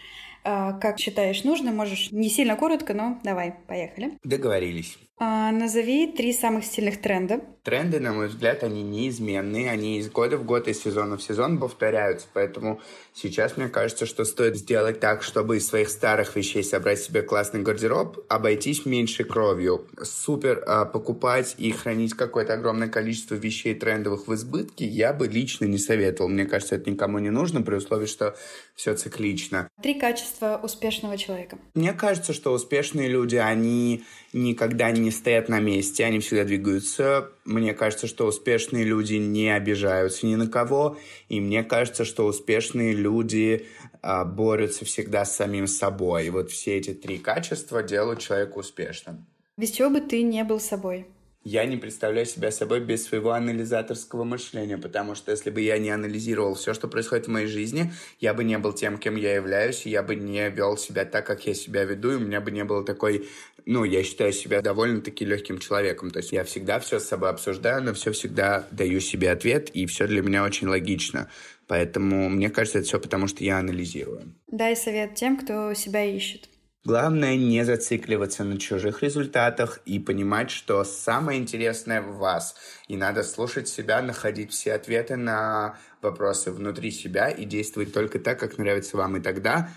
а, 0.42 0.72
как 0.74 0.98
считаешь 0.98 1.44
нужным. 1.44 1.76
Можешь 1.76 2.10
не 2.12 2.28
сильно 2.28 2.56
коротко, 2.56 2.92
но 2.92 3.18
давай, 3.24 3.54
поехали. 3.66 4.18
Договорились. 4.22 4.98
А, 5.16 5.52
назови 5.52 6.08
три 6.08 6.32
самых 6.32 6.64
сильных 6.64 7.00
тренда. 7.00 7.40
Тренды, 7.62 8.00
на 8.00 8.12
мой 8.12 8.26
взгляд, 8.26 8.64
они 8.64 8.82
неизменные. 8.82 9.70
Они 9.70 9.98
из 9.98 10.10
года 10.10 10.36
в 10.36 10.44
год, 10.44 10.66
из 10.66 10.82
сезона 10.82 11.16
в 11.16 11.22
сезон 11.22 11.58
повторяются. 11.58 12.26
Поэтому 12.32 12.80
сейчас 13.14 13.56
мне 13.56 13.68
кажется, 13.68 14.06
что 14.06 14.24
стоит 14.24 14.56
сделать 14.56 14.98
так, 14.98 15.22
чтобы 15.22 15.58
из 15.58 15.68
своих 15.68 15.88
старых 15.88 16.34
вещей 16.34 16.64
собрать 16.64 16.98
себе 16.98 17.22
классный 17.22 17.62
гардероб, 17.62 18.24
обойтись 18.28 18.86
меньшей 18.86 19.24
кровью. 19.24 19.86
Супер 20.02 20.64
а, 20.66 20.84
покупать 20.84 21.54
и 21.58 21.70
хранить 21.70 22.14
какое-то 22.14 22.54
огромное 22.54 22.88
количество 22.88 23.36
вещей 23.36 23.74
трендовых 23.76 24.26
в 24.26 24.34
избытке 24.34 24.84
я 24.84 25.12
бы 25.12 25.28
лично 25.28 25.66
не 25.66 25.78
советовал. 25.78 26.28
Мне 26.28 26.44
кажется, 26.44 26.74
это 26.74 26.90
никому 26.90 27.20
не 27.20 27.30
нужно, 27.30 27.62
при 27.62 27.76
условии, 27.76 28.06
что 28.06 28.34
все 28.74 28.94
циклично. 28.94 29.68
Три 29.82 29.94
качества 29.94 30.60
успешного 30.62 31.16
человека. 31.16 31.58
Мне 31.74 31.92
кажется, 31.92 32.32
что 32.32 32.52
успешные 32.52 33.08
люди, 33.08 33.36
они 33.36 34.04
никогда 34.32 34.90
не 34.90 35.10
стоят 35.10 35.48
на 35.48 35.60
месте, 35.60 36.04
они 36.04 36.18
всегда 36.18 36.44
двигаются. 36.44 37.30
Мне 37.44 37.72
кажется, 37.72 38.06
что 38.06 38.26
успешные 38.26 38.84
люди 38.84 39.14
не 39.14 39.54
обижаются 39.54 40.26
ни 40.26 40.34
на 40.34 40.48
кого. 40.48 40.98
И 41.28 41.40
мне 41.40 41.62
кажется, 41.62 42.04
что 42.04 42.26
успешные 42.26 42.92
люди 42.92 43.66
а, 44.02 44.24
борются 44.24 44.84
всегда 44.84 45.24
с 45.24 45.36
самим 45.36 45.66
собой. 45.66 46.26
И 46.26 46.30
вот 46.30 46.50
все 46.50 46.76
эти 46.76 46.94
три 46.94 47.18
качества 47.18 47.82
делают 47.82 48.20
человека 48.20 48.58
успешным. 48.58 49.26
Без 49.56 49.70
чего 49.70 49.88
бы 49.88 50.00
ты 50.00 50.22
не 50.22 50.42
был 50.42 50.58
собой? 50.58 51.06
Я 51.44 51.66
не 51.66 51.76
представляю 51.76 52.26
себя 52.26 52.50
собой 52.50 52.80
без 52.80 53.04
своего 53.04 53.32
анализаторского 53.32 54.24
мышления, 54.24 54.78
потому 54.78 55.14
что 55.14 55.30
если 55.30 55.50
бы 55.50 55.60
я 55.60 55.78
не 55.78 55.90
анализировал 55.90 56.54
все, 56.54 56.72
что 56.72 56.88
происходит 56.88 57.26
в 57.26 57.30
моей 57.30 57.46
жизни, 57.46 57.92
я 58.18 58.32
бы 58.32 58.44
не 58.44 58.58
был 58.58 58.72
тем, 58.72 58.98
кем 58.98 59.16
я 59.16 59.34
являюсь, 59.34 59.84
я 59.84 60.02
бы 60.02 60.16
не 60.16 60.48
вел 60.48 60.78
себя 60.78 61.04
так, 61.04 61.26
как 61.26 61.46
я 61.46 61.54
себя 61.54 61.84
веду, 61.84 62.12
и 62.12 62.16
у 62.16 62.20
меня 62.20 62.40
бы 62.40 62.50
не 62.50 62.64
было 62.64 62.82
такой, 62.84 63.28
ну, 63.66 63.84
я 63.84 64.02
считаю 64.02 64.32
себя 64.32 64.62
довольно-таки 64.62 65.24
легким 65.24 65.58
человеком. 65.58 66.10
То 66.10 66.18
есть 66.18 66.32
я 66.32 66.44
всегда 66.44 66.80
все 66.80 66.98
с 66.98 67.04
собой 67.04 67.30
обсуждаю, 67.30 67.82
но 67.82 67.94
все 67.94 68.12
всегда 68.12 68.66
даю 68.70 69.00
себе 69.00 69.30
ответ, 69.30 69.70
и 69.70 69.86
все 69.86 70.06
для 70.06 70.22
меня 70.22 70.44
очень 70.44 70.68
логично. 70.68 71.28
Поэтому 71.66 72.28
мне 72.28 72.50
кажется, 72.50 72.78
это 72.78 72.88
все 72.88 73.00
потому, 73.00 73.26
что 73.26 73.42
я 73.44 73.58
анализирую. 73.58 74.34
Дай 74.48 74.76
совет 74.76 75.14
тем, 75.14 75.36
кто 75.36 75.72
себя 75.74 76.04
ищет. 76.04 76.48
Главное 76.86 77.38
не 77.38 77.64
зацикливаться 77.64 78.44
на 78.44 78.58
чужих 78.58 79.02
результатах 79.02 79.80
и 79.86 79.98
понимать, 79.98 80.50
что 80.50 80.84
самое 80.84 81.40
интересное 81.40 82.02
в 82.02 82.18
вас. 82.18 82.56
И 82.88 82.96
надо 82.98 83.22
слушать 83.22 83.68
себя, 83.68 84.02
находить 84.02 84.52
все 84.52 84.74
ответы 84.74 85.16
на 85.16 85.78
вопросы 86.02 86.50
внутри 86.50 86.90
себя 86.90 87.30
и 87.30 87.46
действовать 87.46 87.94
только 87.94 88.18
так, 88.18 88.38
как 88.38 88.58
нравится 88.58 88.98
вам. 88.98 89.16
И 89.16 89.20
тогда 89.20 89.70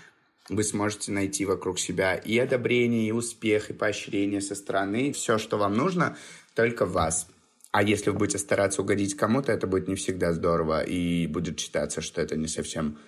вы 0.50 0.62
сможете 0.62 1.10
найти 1.12 1.46
вокруг 1.46 1.78
себя 1.78 2.14
и 2.14 2.38
одобрение, 2.38 3.08
и 3.08 3.12
успех, 3.12 3.70
и 3.70 3.72
поощрение 3.72 4.42
со 4.42 4.54
стороны. 4.54 5.12
Все, 5.14 5.38
что 5.38 5.56
вам 5.56 5.78
нужно, 5.78 6.18
только 6.54 6.84
вас. 6.84 7.26
А 7.70 7.82
если 7.82 8.10
вы 8.10 8.18
будете 8.18 8.36
стараться 8.36 8.82
угодить 8.82 9.16
кому-то, 9.16 9.50
это 9.50 9.66
будет 9.66 9.88
не 9.88 9.94
всегда 9.94 10.34
здорово, 10.34 10.82
и 10.82 11.26
будет 11.26 11.58
считаться, 11.58 12.02
что 12.02 12.20
это 12.20 12.36
не 12.36 12.48
совсем 12.48 12.98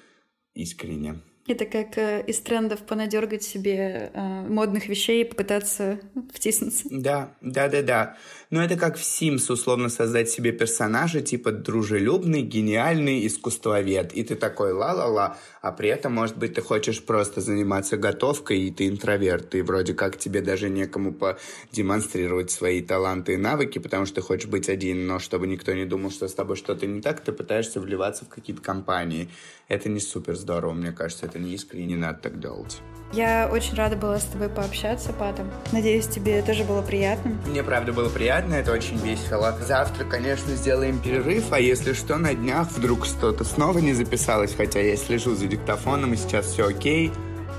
искренне. 0.54 1.20
Это 1.46 1.64
как 1.64 1.96
э, 1.96 2.22
из 2.26 2.38
трендов 2.40 2.80
понадергать 2.80 3.42
себе 3.42 4.10
э, 4.12 4.42
модных 4.42 4.88
вещей 4.88 5.22
и 5.22 5.24
попытаться 5.24 5.98
втиснуться. 6.32 6.84
Да, 6.90 7.34
да, 7.40 7.68
да, 7.68 7.82
да. 7.82 8.16
Но 8.50 8.62
это 8.62 8.76
как 8.76 8.98
в 8.98 9.00
Sims 9.00 9.50
условно 9.50 9.88
создать 9.88 10.28
себе 10.28 10.52
персонажа 10.52 11.22
типа 11.22 11.50
дружелюбный, 11.52 12.42
гениальный 12.42 13.26
искусствовед. 13.26 14.12
И 14.12 14.22
ты 14.22 14.34
такой 14.34 14.72
ла-ла-ла, 14.72 15.38
а 15.62 15.72
при 15.72 15.88
этом, 15.88 16.14
может 16.14 16.36
быть, 16.36 16.54
ты 16.54 16.60
хочешь 16.60 17.02
просто 17.02 17.40
заниматься 17.40 17.96
готовкой, 17.96 18.60
и 18.60 18.70
ты 18.70 18.88
интроверт. 18.88 19.54
И 19.54 19.62
вроде 19.62 19.94
как 19.94 20.18
тебе 20.18 20.42
даже 20.42 20.68
некому 20.68 21.14
продемонстрировать 21.14 22.50
свои 22.50 22.82
таланты 22.82 23.34
и 23.34 23.36
навыки, 23.38 23.78
потому 23.78 24.04
что 24.04 24.16
ты 24.16 24.20
хочешь 24.20 24.48
быть 24.48 24.68
один, 24.68 25.06
но 25.06 25.18
чтобы 25.18 25.46
никто 25.46 25.72
не 25.72 25.86
думал, 25.86 26.10
что 26.10 26.28
с 26.28 26.34
тобой 26.34 26.56
что-то 26.56 26.86
не 26.86 27.00
так, 27.00 27.20
ты 27.20 27.32
пытаешься 27.32 27.80
вливаться 27.80 28.24
в 28.24 28.28
какие-то 28.28 28.60
компании. 28.62 29.28
Это 29.68 29.88
не 29.88 30.00
супер 30.00 30.34
здорово, 30.34 30.72
мне 30.72 30.90
кажется, 30.90 31.26
это 31.30 31.38
не 31.38 31.54
искренне, 31.54 31.86
не 31.86 31.96
надо 31.96 32.18
так 32.18 32.40
делать. 32.40 32.80
Я 33.12 33.48
очень 33.52 33.74
рада 33.74 33.96
была 33.96 34.20
с 34.20 34.24
тобой 34.24 34.48
пообщаться, 34.48 35.12
Патом. 35.12 35.50
Надеюсь, 35.72 36.06
тебе 36.06 36.42
тоже 36.42 36.62
было 36.62 36.80
приятно. 36.80 37.32
Мне 37.46 37.64
правда 37.64 37.92
было 37.92 38.08
приятно, 38.08 38.54
это 38.54 38.72
очень 38.72 38.98
весело. 38.98 39.56
Завтра, 39.66 40.04
конечно, 40.04 40.54
сделаем 40.54 41.00
перерыв, 41.00 41.52
а 41.52 41.58
если 41.58 41.92
что, 41.92 42.18
на 42.18 42.34
днях 42.34 42.70
вдруг 42.70 43.06
что-то 43.06 43.42
снова 43.44 43.78
не 43.78 43.94
записалось, 43.94 44.54
хотя 44.54 44.80
я 44.80 44.96
слежу 44.96 45.34
за 45.34 45.46
диктофоном, 45.46 46.14
и 46.14 46.16
сейчас 46.16 46.46
все 46.46 46.68
окей. 46.68 47.10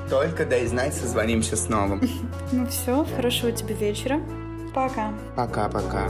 Только 0.10 0.46
дай 0.46 0.66
знать, 0.68 0.94
созвонимся 0.94 1.58
снова. 1.58 2.00
Ну 2.54 2.68
все, 2.68 3.06
хорошего 3.16 3.52
тебе 3.52 3.76
вечера. 3.76 4.22
Пока. 4.74 5.14
Пока-пока. 5.36 6.10